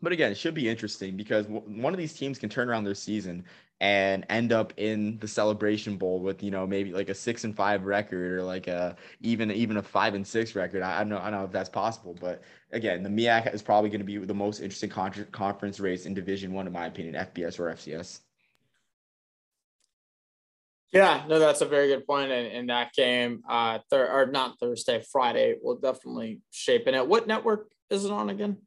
[0.02, 2.94] But again, it should be interesting because one of these teams can turn around their
[2.94, 3.44] season
[3.80, 7.56] and end up in the celebration bowl with you know maybe like a six and
[7.56, 10.82] five record or like a even even a five and six record.
[10.82, 13.62] I, I don't know i don't know if that's possible but again the MEAC is
[13.62, 16.86] probably going to be the most interesting con- conference race in division one in my
[16.86, 18.20] opinion fbs or fcs
[20.92, 24.58] yeah no that's a very good point in, in that game uh thir- or not
[24.58, 27.08] thursday friday will definitely shape it.
[27.08, 28.58] What network is it on again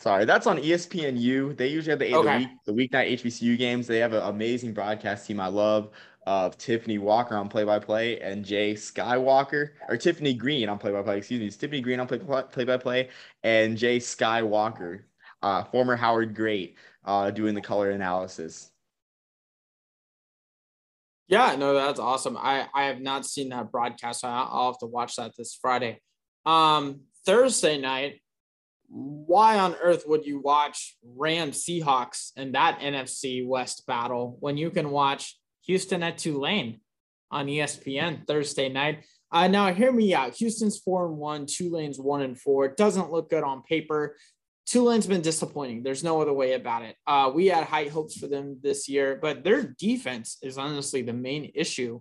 [0.00, 1.58] Sorry, that's on ESPNU.
[1.58, 2.50] They usually have the, okay.
[2.64, 3.86] the week the weeknight HBCU games.
[3.86, 5.90] They have an amazing broadcast team I love
[6.26, 10.90] of Tiffany Walker on play by play and Jay Skywalker or Tiffany Green on play
[10.90, 11.18] by play.
[11.18, 13.10] Excuse me, it's Tiffany Green on play play by play
[13.42, 15.02] and Jay Skywalker,
[15.42, 18.70] uh, former Howard great, uh, doing the color analysis.
[21.28, 22.38] Yeah, no, that's awesome.
[22.38, 24.22] I I have not seen that broadcast.
[24.22, 26.00] So I'll have to watch that this Friday.
[26.46, 28.22] Um, Thursday night,
[28.90, 34.70] why on earth would you watch Rams Seahawks and that NFC West battle when you
[34.70, 36.80] can watch Houston at Tulane
[37.30, 39.04] on ESPN Thursday night?
[39.32, 40.34] Uh, now, hear me out.
[40.34, 42.64] Houston's four and one, Tulane's one and four.
[42.64, 44.16] It doesn't look good on paper.
[44.66, 45.84] Tulane's been disappointing.
[45.84, 46.96] There's no other way about it.
[47.06, 51.12] Uh, we had high hopes for them this year, but their defense is honestly the
[51.12, 52.00] main issue.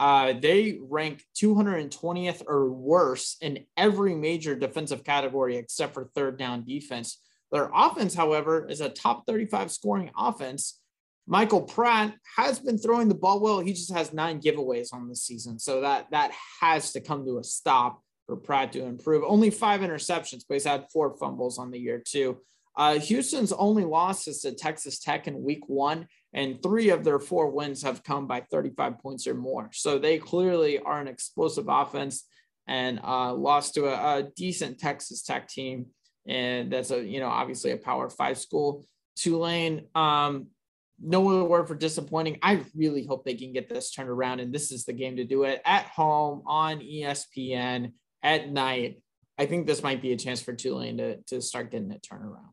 [0.00, 6.64] Uh, they rank 220th or worse in every major defensive category except for third down
[6.64, 7.20] defense.
[7.52, 10.80] Their offense, however, is a top 35 scoring offense.
[11.26, 13.60] Michael Pratt has been throwing the ball well.
[13.60, 15.58] He just has nine giveaways on the season.
[15.58, 16.32] So that that
[16.62, 19.22] has to come to a stop for Pratt to improve.
[19.26, 22.38] Only five interceptions, but he's had four fumbles on the year too.
[22.74, 27.18] Uh, Houston's only loss is to Texas Tech in week one, and three of their
[27.18, 29.70] four wins have come by 35 points or more.
[29.72, 32.24] So they clearly are an explosive offense
[32.68, 35.86] and uh, lost to a, a, decent Texas Tech team.
[36.28, 38.86] And that's a, you know, obviously a power five school.
[39.16, 40.48] Tulane, um,
[41.02, 42.38] no other word for disappointing.
[42.42, 44.38] I really hope they can get this turned around.
[44.38, 49.02] And this is the game to do it at home on ESPN at night.
[49.36, 52.24] I think this might be a chance for Tulane to, to start getting it turned
[52.24, 52.50] around.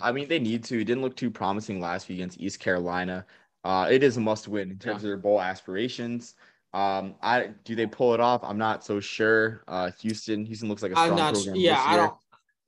[0.00, 0.80] I mean, they need to.
[0.80, 3.24] It didn't look too promising last week against East Carolina.
[3.64, 4.96] Uh, it is a must win in terms yeah.
[4.96, 6.34] of their bowl aspirations.
[6.74, 8.42] Um, I do they pull it off?
[8.42, 9.62] I'm not so sure.
[9.68, 11.56] Uh, Houston, Houston looks like a strong program.
[11.56, 12.14] Yeah, I don't.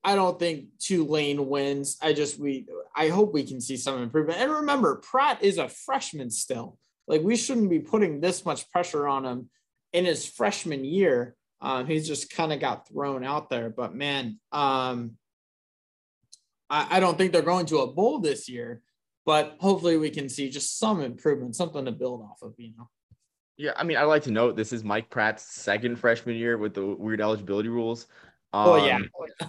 [0.06, 1.96] I don't think Tulane wins.
[2.02, 4.38] I just we I hope we can see some improvement.
[4.38, 6.78] And remember, Pratt is a freshman still.
[7.08, 9.50] Like we shouldn't be putting this much pressure on him
[9.92, 11.34] in his freshman year.
[11.62, 13.70] Um, he's just kind of got thrown out there.
[13.70, 15.16] But man, um,
[16.74, 18.82] I, I don't think they're going to a bowl this year,
[19.24, 22.90] but hopefully we can see just some improvement, something to build off of, you know.
[23.56, 26.74] Yeah, I mean, I like to note this is Mike Pratt's second freshman year with
[26.74, 28.08] the weird eligibility rules.
[28.52, 28.98] Um, oh yeah,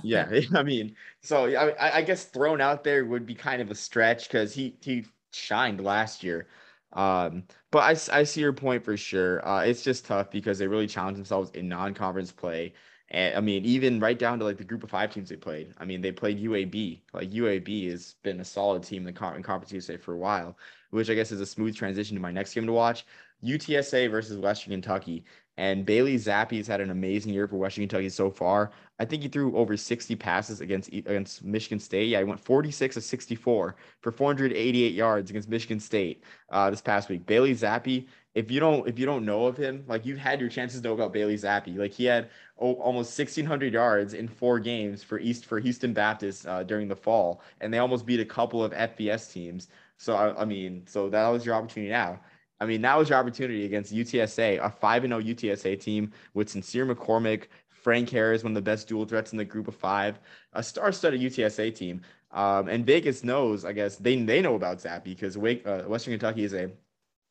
[0.04, 0.42] yeah.
[0.56, 4.28] I mean, so I, I guess thrown out there would be kind of a stretch
[4.28, 6.48] because he he shined last year.
[6.94, 9.46] Um, but I, I see your point for sure.
[9.48, 12.74] Uh, it's just tough because they really challenge themselves in non-conference play.
[13.10, 15.74] And I mean, even right down to like the group of five teams they played.
[15.78, 17.02] I mean, they played UAB.
[17.14, 20.58] Like UAB has been a solid team in the in Conference USA for a while,
[20.90, 23.06] which I guess is a smooth transition to my next game to watch.
[23.44, 25.24] UTSA versus Western Kentucky.
[25.58, 28.72] And Bailey Zappe has had an amazing year for Western Kentucky so far.
[29.00, 32.10] I think he threw over 60 passes against against Michigan State.
[32.10, 37.08] Yeah, he went 46 of 64 for 488 yards against Michigan State uh, this past
[37.08, 37.26] week.
[37.26, 40.50] Bailey Zappe if you don't if you don't know of him, like you've had your
[40.50, 41.76] chances to know about Bailey Zappe.
[41.78, 42.30] Like he had
[42.60, 46.96] oh, almost 1,600 yards in four games for East for Houston Baptist uh, during the
[46.96, 49.70] fall, and they almost beat a couple of FBS teams.
[49.98, 52.20] So I, I, mean, so that was your opportunity now.
[52.60, 56.12] I mean, that was your opportunity against UTSA, a five and zero oh UTSA team
[56.34, 59.76] with Sincere McCormick, Frank Harris, one of the best dual threats in the group of
[59.76, 60.20] five,
[60.54, 62.02] a star-studded UTSA team.
[62.32, 66.44] Um, and Vegas knows, I guess they they know about Zappe because uh, Western Kentucky
[66.44, 66.70] is a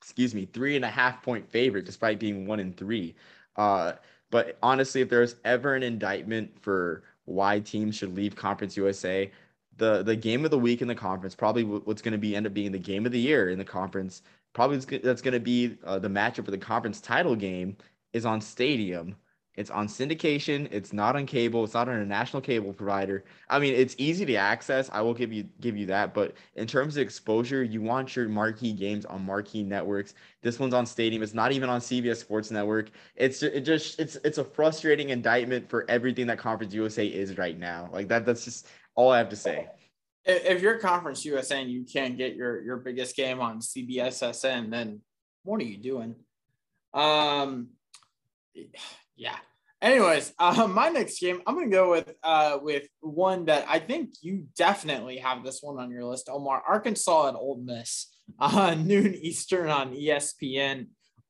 [0.05, 3.15] excuse me, three and a half point favorite despite being one and three.
[3.57, 3.93] Uh,
[4.31, 9.31] but honestly, if there's ever an indictment for why teams should leave Conference USA,
[9.79, 12.47] the the game of the week in the conference, probably what's going to be end
[12.47, 14.21] up being the game of the year in the conference,
[14.53, 17.75] probably that's going to be uh, the matchup for the conference title game
[18.13, 19.17] is on Stadium
[19.57, 20.69] it's on syndication.
[20.73, 21.63] It's not on cable.
[21.63, 23.25] It's not on a national cable provider.
[23.49, 24.91] I mean, it's easy to access.
[24.93, 26.13] I will give you give you that.
[26.13, 30.15] But in terms of exposure, you want your marquee games on marquee networks.
[30.43, 31.23] This one's on Stadium.
[31.23, 32.91] It's not even on CBS Sports Network.
[33.15, 37.59] It's it just it's it's a frustrating indictment for everything that Conference USA is right
[37.59, 37.89] now.
[37.93, 38.27] Like that.
[38.27, 39.69] That's just all I have to say.
[40.25, 44.71] If you're Conference USA and you can't get your your biggest game on CBS SN,
[44.71, 45.01] then
[45.45, 46.17] what are you doing?
[46.93, 47.69] Um
[49.17, 49.37] yeah.
[49.83, 54.15] Anyways, uh, my next game, I'm gonna go with uh, with one that I think
[54.23, 56.63] you definitely have this one on your list, Omar.
[56.67, 60.87] Arkansas and Ole Miss, uh, noon Eastern on ESPN.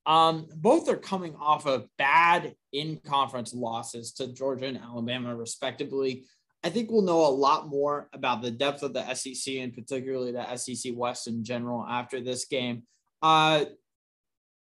[0.06, 6.26] Um, both are coming off of bad in-conference losses to Georgia and Alabama, respectively.
[6.62, 10.32] I think we'll know a lot more about the depth of the SEC and particularly
[10.32, 12.82] the SEC West in general after this game.
[13.22, 13.64] Uh,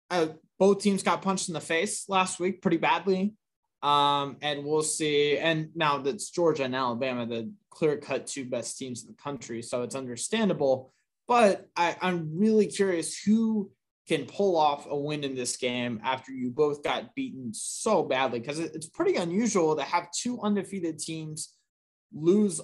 [0.10, 0.28] uh,
[0.62, 3.34] both teams got punched in the face last week pretty badly.
[3.82, 5.40] Um, and we'll see.
[5.40, 9.64] And now that's Georgia and Alabama, the clear cut two best teams in the country.
[9.64, 10.94] So it's understandable.
[11.28, 13.72] But I, I'm really curious who
[14.08, 18.40] can pull off a win in this game after you both got beaten so badly
[18.40, 21.56] because it's pretty unusual to have two undefeated teams
[22.14, 22.62] lose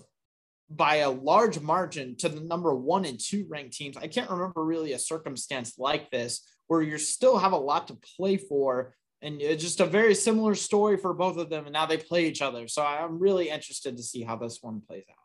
[0.69, 3.97] by a large margin to the number one and two ranked teams.
[3.97, 7.97] I can't remember really a circumstance like this where you still have a lot to
[8.17, 11.65] play for and it's just a very similar story for both of them.
[11.65, 12.67] And now they play each other.
[12.67, 15.15] So I'm really interested to see how this one plays out.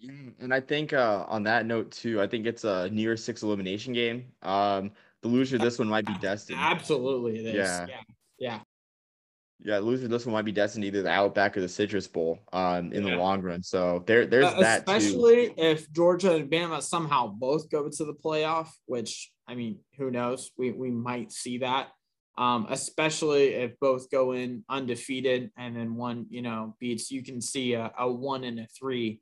[0.00, 3.22] Yeah, and I think uh, on that note too, I think it's a New Year's
[3.22, 4.26] Six elimination game.
[4.42, 4.90] Um,
[5.22, 6.58] the loser this one might be destined.
[6.60, 7.54] Absolutely, it is.
[7.54, 8.00] Yeah, yeah,
[9.60, 9.74] yeah.
[9.74, 12.92] Yeah, loser this one might be destined either the Outback or the Citrus Bowl um,
[12.92, 13.10] in yeah.
[13.14, 13.62] the long run.
[13.62, 15.54] So there, there's uh, that especially too.
[15.56, 20.50] if Georgia and Bama somehow both go to the playoff, which I mean, who knows?
[20.56, 21.88] We we might see that.
[22.36, 27.12] Um, especially if both go in undefeated and then one, you know, beats.
[27.12, 29.20] You can see a, a one and a three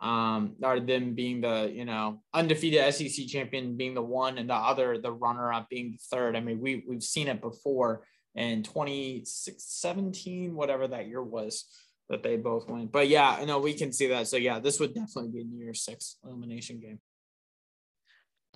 [0.00, 4.54] um, or them being the you know undefeated SEC champion being the one and the
[4.54, 6.36] other the runner up being the third.
[6.36, 11.64] I mean, we we've seen it before in 2017, whatever that year was
[12.08, 12.92] that they both went.
[12.92, 14.28] But yeah, I know we can see that.
[14.28, 16.98] So yeah, this would definitely be a New Year's Six elimination game.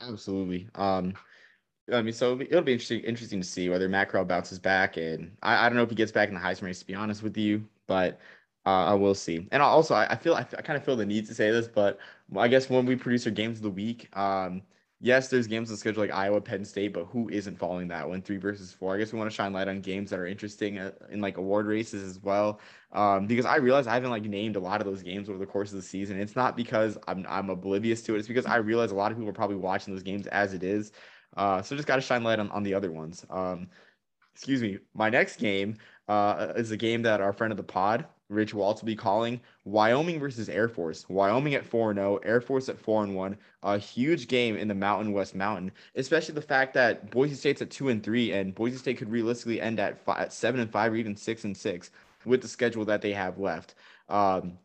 [0.01, 0.68] Absolutely.
[0.74, 1.14] Um,
[1.93, 5.33] I mean, so it'll be interesting interesting to see whether Matt Corral bounces back, and
[5.43, 6.81] I, I don't know if he gets back in the Heisman race.
[6.81, 8.20] To be honest with you, but
[8.66, 9.49] uh, I will see.
[9.51, 11.66] And also, I, I feel I, I kind of feel the need to say this,
[11.66, 11.99] but
[12.37, 14.62] I guess when we produce our games of the week, um,
[15.01, 18.09] yes, there's games on the schedule like Iowa, Penn State, but who isn't following that
[18.09, 18.22] one?
[18.22, 18.94] Three versus four.
[18.94, 21.36] I guess we want to shine light on games that are interesting uh, in like
[21.36, 22.61] award races as well.
[22.92, 25.46] Um, because I realize I haven't like named a lot of those games over the
[25.46, 26.18] course of the season.
[26.18, 28.18] It's not because I'm I'm oblivious to it.
[28.18, 30.62] It's because I realize a lot of people are probably watching those games as it
[30.62, 30.92] is.
[31.36, 33.24] Uh, so just got to shine light on, on the other ones.
[33.30, 33.68] Um,
[34.34, 34.78] excuse me.
[34.94, 35.76] My next game
[36.09, 40.20] uh, is a game that our friend of the pod, Rich will be calling Wyoming
[40.20, 41.09] versus Air Force.
[41.09, 43.37] Wyoming at 4 0, Air Force at 4 1.
[43.62, 47.70] A huge game in the Mountain West Mountain, especially the fact that Boise State's at
[47.70, 50.93] 2 and 3, and Boise State could realistically end at, five, at 7 and 5
[50.93, 51.91] or even 6 and 6
[52.24, 53.74] with the schedule that they have left.
[54.09, 54.59] Um,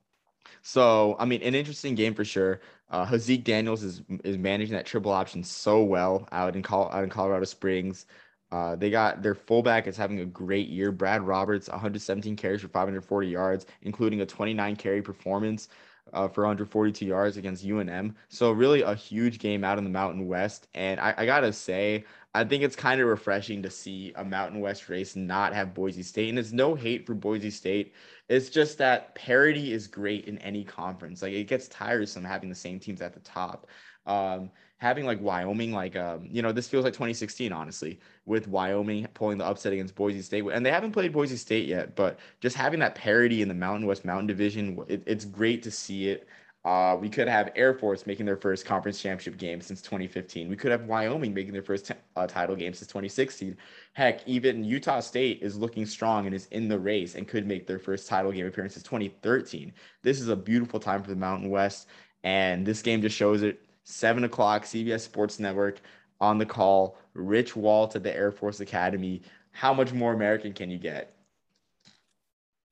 [0.61, 2.61] so, I mean, an interesting game for sure.
[2.89, 7.03] Uh, Haaziq Daniels is is managing that triple option so well out in Col- out
[7.03, 8.05] in Colorado Springs.
[8.53, 10.91] Uh, they got their fullback is having a great year.
[10.91, 15.69] Brad Roberts, 117 carries for 540 yards, including a 29 carry performance
[16.13, 18.13] uh, for 142 yards against UNM.
[18.29, 20.67] So really a huge game out in the Mountain West.
[20.75, 24.59] And I, I gotta say, I think it's kind of refreshing to see a Mountain
[24.59, 26.29] West race not have Boise State.
[26.29, 27.95] And it's no hate for Boise State.
[28.29, 31.23] It's just that parity is great in any conference.
[31.23, 33.65] Like it gets tiresome having the same teams at the top.
[34.05, 34.51] Um,
[34.83, 39.37] having like Wyoming, like um, you know, this feels like 2016, honestly, with Wyoming pulling
[39.37, 42.81] the upset against Boise State, and they haven't played Boise State yet, but just having
[42.81, 46.27] that parity in the Mountain West Mountain Division, it, it's great to see it.
[46.65, 50.49] Uh, we could have Air Force making their first conference championship game since 2015.
[50.49, 53.55] We could have Wyoming making their first t- uh, title game since 2016.
[53.93, 57.67] Heck, even Utah State is looking strong and is in the race and could make
[57.67, 59.73] their first title game appearance since 2013.
[60.03, 61.87] This is a beautiful time for the Mountain West,
[62.23, 65.81] and this game just shows it seven o'clock, CBS Sports Network
[66.19, 66.97] on the call.
[67.13, 69.21] Rich Walt at the Air Force Academy.
[69.51, 71.15] How much more American can you get?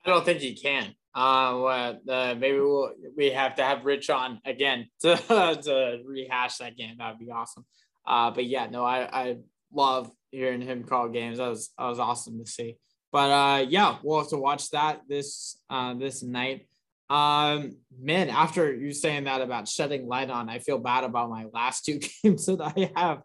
[0.06, 0.96] I don't think you can.
[1.16, 6.76] Uh, uh, maybe we'll, we have to have Rich on again to, to rehash that
[6.76, 6.96] game.
[6.98, 7.66] That would be awesome.
[8.06, 9.38] Uh, but yeah, no, I, I
[9.72, 11.38] love hearing him call games.
[11.38, 12.78] That was, that was awesome to see.
[13.12, 16.68] But uh, yeah, we'll have to watch that this uh, this night.
[17.12, 21.46] Um, man, after you saying that about shedding light on, I feel bad about my
[21.54, 23.18] last two games that I have.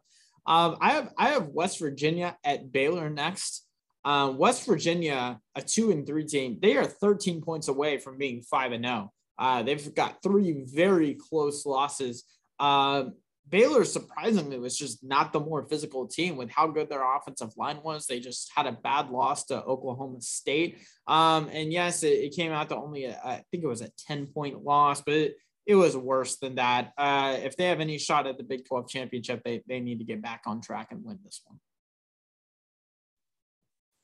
[0.45, 3.64] Um, I have I have West Virginia at Baylor next.
[4.05, 8.43] Um, West Virginia, a two and three team, they are 13 points away from being
[8.43, 9.12] five and zero.
[9.39, 9.45] Oh.
[9.45, 12.24] Uh, they've got three very close losses.
[12.59, 13.14] Um,
[13.49, 17.78] Baylor surprisingly was just not the more physical team with how good their offensive line
[17.82, 18.07] was.
[18.07, 20.78] They just had a bad loss to Oklahoma State.
[21.07, 23.90] Um, and yes, it, it, came out to only, a, I think it was a
[24.09, 26.92] 10 point loss, but it, it was worse than that.
[26.99, 30.05] Uh, if they have any shot at the Big 12 championship, they, they need to
[30.05, 31.59] get back on track and win this one.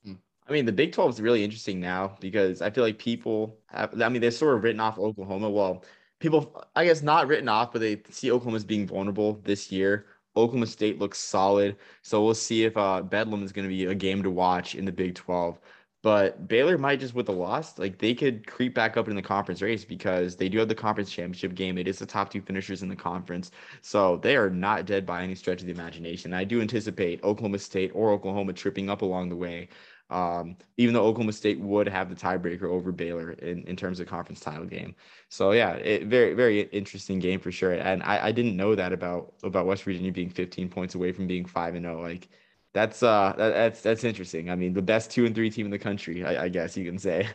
[0.04, 0.20] Hmm.
[0.48, 4.00] I mean, the Big 12 is really interesting now because I feel like people have,
[4.00, 5.50] I mean, they're sort of written off Oklahoma.
[5.50, 5.84] Well,
[6.22, 10.06] people, I guess, not written off, but they see Oklahoma as being vulnerable this year.
[10.36, 13.94] Oklahoma State looks solid, so we'll see if uh, Bedlam is going to be a
[13.94, 15.60] game to watch in the Big 12.
[16.02, 19.22] But Baylor might just with the loss, like they could creep back up in the
[19.22, 21.78] conference race because they do have the conference championship game.
[21.78, 23.52] It is the top two finishers in the conference.
[23.82, 26.32] So they are not dead by any stretch of the imagination.
[26.32, 29.68] I do anticipate Oklahoma State or Oklahoma tripping up along the way
[30.12, 34.06] um, even though Oklahoma State would have the tiebreaker over Baylor in, in terms of
[34.06, 34.94] conference title game.
[35.28, 37.72] So yeah, it, very very interesting game for sure.
[37.72, 41.26] And I, I didn't know that about about West Virginia being 15 points away from
[41.26, 41.98] being five and zero.
[41.98, 42.02] Oh.
[42.02, 42.28] Like
[42.74, 44.50] that's uh that, that's that's interesting.
[44.50, 46.84] I mean, the best two and three team in the country, I, I guess you
[46.84, 47.28] can say.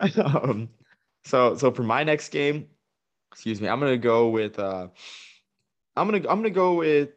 [0.24, 0.68] um,
[1.24, 2.68] so so for my next game,
[3.32, 4.88] excuse me, I'm gonna go with uh,
[5.96, 7.10] I'm gonna I'm gonna go with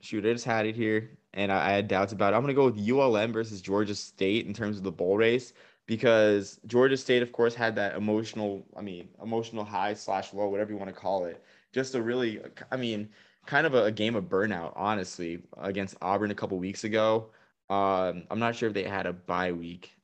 [0.00, 0.26] shoot.
[0.26, 1.18] I just had it here.
[1.34, 2.36] And I, I had doubts about it.
[2.36, 5.52] I'm gonna go with ULM versus Georgia State in terms of the bowl race
[5.86, 10.70] because Georgia State, of course, had that emotional, I mean, emotional high slash low, whatever
[10.72, 11.42] you want to call it.
[11.72, 13.08] Just a really, I mean,
[13.46, 17.30] kind of a, a game of burnout, honestly, against Auburn a couple weeks ago.
[17.70, 19.96] Um, I'm not sure if they had a bye week.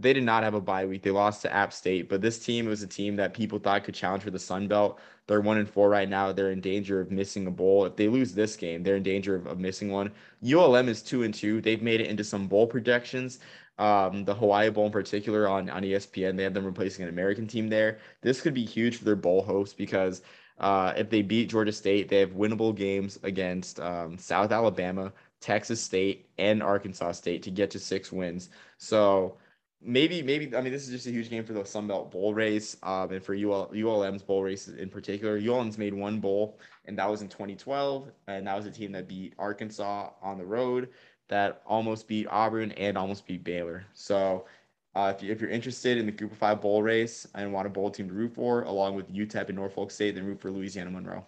[0.00, 1.02] They did not have a bye week.
[1.02, 3.94] They lost to App State, but this team was a team that people thought could
[3.94, 4.98] challenge for the Sun Belt.
[5.26, 6.32] They're one and four right now.
[6.32, 7.84] They're in danger of missing a bowl.
[7.84, 10.10] If they lose this game, they're in danger of, of missing one.
[10.42, 11.60] ULM is two and two.
[11.60, 13.40] They've made it into some bowl projections.
[13.78, 17.46] Um, the Hawaii Bowl in particular on, on ESPN, they have them replacing an American
[17.46, 17.98] team there.
[18.22, 20.22] This could be huge for their bowl hopes because
[20.58, 25.80] uh, if they beat Georgia State, they have winnable games against um, South Alabama, Texas
[25.80, 28.50] State, and Arkansas State to get to six wins.
[28.76, 29.38] So
[29.82, 32.34] maybe, maybe I mean this is just a huge game for the Sun Belt Bowl
[32.34, 35.38] race, um, and for UL, ULM's bowl race in particular.
[35.38, 39.08] ULM's made one bowl, and that was in 2012, and that was a team that
[39.08, 40.88] beat Arkansas on the road,
[41.28, 43.84] that almost beat Auburn and almost beat Baylor.
[43.94, 44.46] So
[44.94, 47.66] uh, if, you, if you're interested in the Group of Five bowl race and want
[47.66, 50.50] a bowl team to root for, along with UTEP and Norfolk State, then root for
[50.50, 51.24] Louisiana Monroe.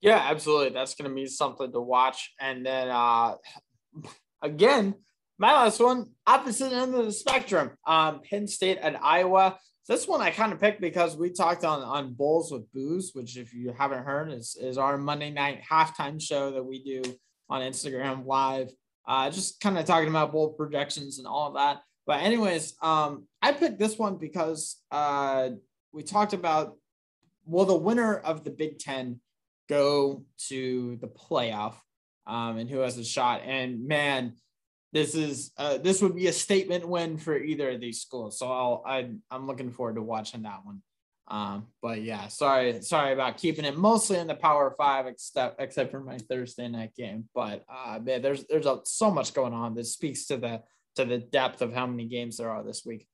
[0.00, 0.70] Yeah, absolutely.
[0.70, 2.32] That's going to be something to watch.
[2.40, 3.34] And then uh,
[4.42, 4.94] again,
[5.38, 9.58] my last one, opposite end of the spectrum, um, Penn State and Iowa.
[9.88, 13.36] This one I kind of picked because we talked on on Bulls with Booze, which
[13.36, 17.02] if you haven't heard is is our Monday night halftime show that we do
[17.48, 18.70] on Instagram live.
[19.08, 21.80] Uh, just kind of talking about bowl projections and all of that.
[22.06, 25.50] But anyways, um, I picked this one because uh,
[25.92, 26.76] we talked about
[27.44, 29.20] well the winner of the Big Ten
[29.70, 31.74] go to the playoff
[32.26, 33.42] um, and who has a shot?
[33.44, 34.34] And man,
[34.92, 38.38] this is uh, this would be a statement win for either of these schools.
[38.38, 40.82] So I'll I, I'm looking forward to watching that one.
[41.28, 45.92] Um, but yeah, sorry, sorry about keeping it mostly in the Power Five, except except
[45.92, 47.28] for my Thursday night game.
[47.32, 49.76] But uh, man, there's there's a, so much going on.
[49.76, 50.62] This speaks to the
[50.96, 53.06] to the depth of how many games there are this week.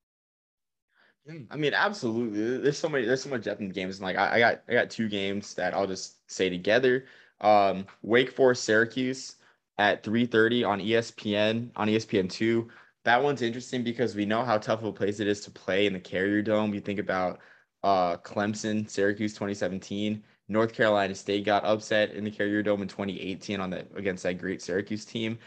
[1.50, 2.58] I mean, absolutely.
[2.58, 3.04] There's so many.
[3.04, 4.00] There's so much depth in games.
[4.00, 7.06] like I, I got I got two games that I'll just say together.
[7.40, 9.36] Um, Wake Forest, Syracuse
[9.78, 12.68] at 3:30 on ESPN on ESPN two.
[13.04, 15.86] That one's interesting because we know how tough of a place it is to play
[15.86, 16.74] in the Carrier Dome.
[16.74, 17.40] You think about
[17.82, 20.22] uh, Clemson, Syracuse 2017.
[20.48, 24.38] North Carolina State got upset in the Carrier Dome in 2018 on the against that
[24.38, 25.38] great Syracuse team.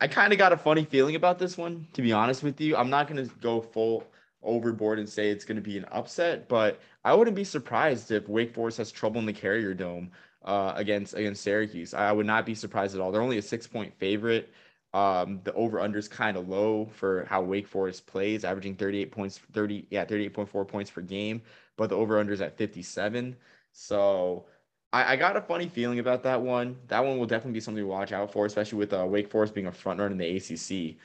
[0.00, 2.76] I kind of got a funny feeling about this one, to be honest with you.
[2.76, 4.04] I'm not to go full
[4.42, 8.28] overboard and say it's going to be an upset, but I wouldn't be surprised if
[8.28, 10.10] Wake Forest has trouble in the Carrier Dome
[10.44, 11.94] uh, against against Syracuse.
[11.94, 13.10] I would not be surprised at all.
[13.12, 14.52] They're only a six point favorite.
[14.94, 19.10] Um, the over under is kind of low for how Wake Forest plays, averaging 38
[19.12, 21.42] points, 30, yeah, 38.4 points per game
[21.76, 23.36] but the over under is at 57.
[23.72, 24.46] So
[24.92, 26.76] I, I, got a funny feeling about that one.
[26.88, 29.54] That one will definitely be something to watch out for, especially with uh, Wake Forest
[29.54, 30.96] being a front runner in the ACC.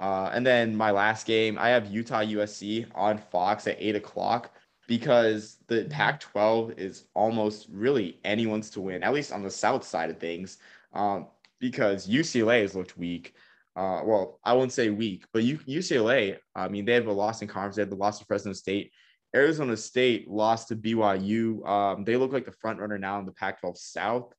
[0.00, 4.50] Uh, and then my last game, I have Utah USC on Fox at eight o'clock
[4.88, 9.84] because the Pac 12 is almost really anyone's to win, at least on the south
[9.84, 10.56] side of things,
[10.94, 11.28] um,
[11.60, 13.34] because UCLA has looked weak.
[13.76, 17.48] Uh, well, I won't say weak, but UCLA, I mean, they have a loss in
[17.48, 18.92] conference, they have the loss to Fresno State.
[19.36, 21.64] Arizona State lost to BYU.
[21.68, 24.32] Um, they look like the front runner now in the Pac-12 South.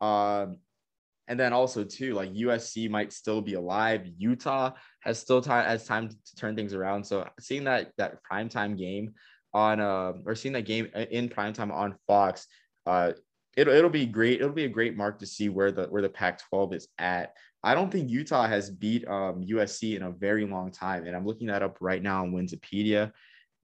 [0.00, 0.58] Um,
[1.28, 4.06] and then also too, like USC might still be alive.
[4.16, 7.04] Utah has still time has time to turn things around.
[7.04, 9.14] So seeing that that primetime game
[9.52, 12.46] on uh or seeing that game in primetime on Fox,
[12.86, 13.12] uh,
[13.56, 14.40] it'll it'll be great.
[14.40, 17.34] It'll be a great mark to see where the where the Pac-12 is at.
[17.62, 21.26] I don't think Utah has beat um, USC in a very long time, and I'm
[21.26, 23.10] looking that up right now on Wikipedia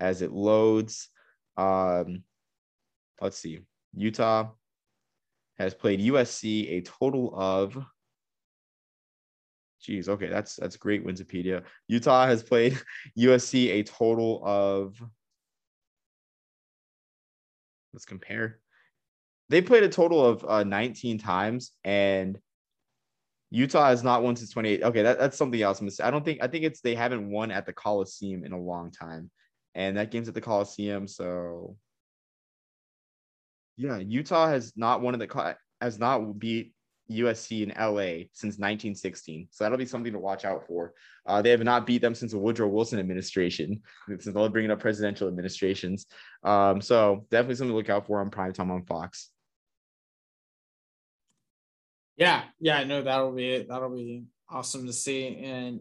[0.01, 1.09] as it loads.
[1.57, 2.25] Um,
[3.21, 3.61] let's see.
[3.95, 4.49] Utah
[5.63, 7.77] has played USC a total of.
[9.83, 11.63] Geez, okay, that's that's great, Wikipedia.
[11.89, 12.79] Utah has played
[13.19, 15.03] USC a total of.
[17.93, 18.61] Let's compare.
[19.49, 22.39] They played a total of uh, 19 times, and
[23.51, 24.83] Utah has not won since 28.
[24.83, 25.83] Okay, that, that's something else.
[26.01, 28.91] I don't think I think it's they haven't won at the Coliseum in a long
[28.91, 29.31] time
[29.75, 31.09] and that game's at the Coliseum.
[31.09, 31.77] So
[33.83, 36.72] yeah, Utah has not won the has not beat
[37.11, 39.49] USC in LA since 1916.
[39.51, 40.95] So that'll be something to watch out for.
[41.26, 44.78] Uh, they have not beat them since the Woodrow Wilson administration, since they're bringing up
[44.78, 46.07] presidential administrations.
[46.45, 49.30] Um, so definitely something to look out for on primetime on Fox.
[52.16, 53.68] Yeah, yeah, I know that'll be it.
[53.68, 55.43] That'll be awesome to see.
[55.43, 55.80] And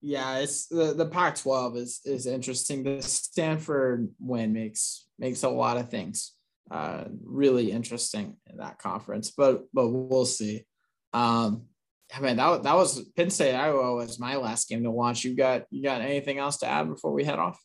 [0.00, 2.82] yeah, it's the, the Pac-12 is is interesting.
[2.82, 6.32] The Stanford win makes makes a lot of things
[6.70, 10.64] uh, really interesting in that conference, but but we'll see.
[11.12, 11.66] Um,
[12.14, 15.24] I mean that that was Penn State Iowa was my last game to watch.
[15.24, 17.58] You got you got anything else to add before we head off?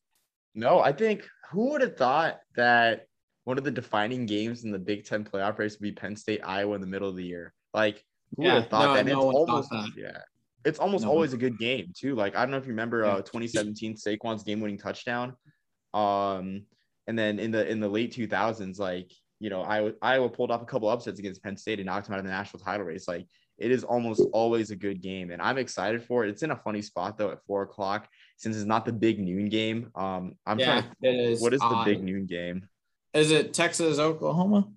[0.56, 3.08] No, I think who would have thought that
[3.46, 6.42] one of the defining games in the Big Ten playoff race would be Penn State
[6.44, 7.54] Iowa in the middle of the year.
[7.74, 8.04] Like
[8.36, 9.06] who yeah, would have thought no, that?
[9.06, 9.90] No it's almost that.
[9.98, 10.18] yeah,
[10.66, 12.16] it's almost no always a good game too.
[12.16, 15.36] Like I don't know if you remember uh 2017 Saquon's game-winning touchdown.
[15.94, 16.66] Um,
[17.08, 20.62] and then in the in the late 2000s, like you know, Iowa, Iowa pulled off
[20.62, 23.08] a couple upsets against Penn State and knocked them out of the national title race.
[23.08, 23.28] Like
[23.58, 26.30] it is almost always a good game, and I'm excited for it.
[26.30, 29.50] It's in a funny spot though at four o'clock since it's not the big noon
[29.50, 29.90] game.
[29.96, 30.84] Um, I'm yeah, trying.
[31.04, 31.42] To, is.
[31.42, 32.68] What is the big noon game?
[33.14, 34.70] Is it Texas Oklahoma?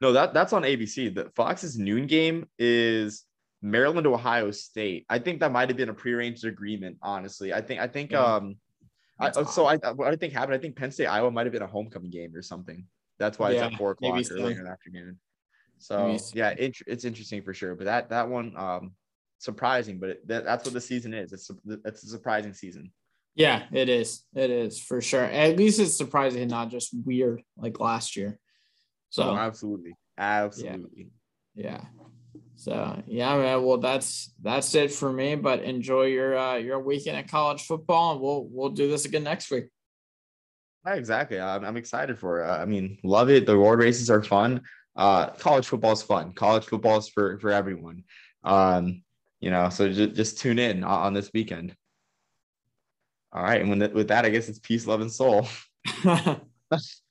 [0.00, 1.14] No, that that's on ABC.
[1.14, 3.24] The Fox's noon game is
[3.62, 5.06] Maryland to Ohio State.
[5.08, 6.98] I think that might have been a prearranged agreement.
[7.02, 8.22] Honestly, I think I think yeah.
[8.22, 8.56] um,
[9.20, 10.54] I, so I what I think happened.
[10.54, 12.84] I think Penn State Iowa might have been a homecoming game or something.
[13.18, 15.18] That's why yeah, it's at four o'clock early in the afternoon.
[15.78, 17.74] So yeah, it, it's interesting for sure.
[17.74, 18.92] But that that one um
[19.38, 21.32] surprising, but it, that, that's what the season is.
[21.32, 21.50] It's
[21.84, 22.92] it's a surprising season.
[23.34, 24.24] Yeah, it is.
[24.34, 25.24] It is for sure.
[25.24, 28.38] At least it's surprising and not just weird like last year.
[29.10, 31.10] So oh, absolutely, absolutely.
[31.54, 31.64] Yeah.
[31.64, 31.84] yeah.
[32.58, 33.62] So yeah, man.
[33.62, 35.36] Well, that's that's it for me.
[35.36, 39.22] But enjoy your uh, your weekend at college football, and we'll we'll do this again
[39.22, 39.66] next week.
[40.84, 41.40] Yeah, exactly.
[41.40, 42.48] I'm, I'm excited for it.
[42.48, 43.46] I mean, love it.
[43.46, 44.62] The road races are fun.
[44.96, 46.32] Uh, college football is fun.
[46.32, 48.02] College football is for for everyone.
[48.42, 49.04] Um,
[49.38, 51.76] you know, so just, just tune in on this weekend.
[53.32, 55.46] All right, and when the, with that, I guess it's peace, love, and soul.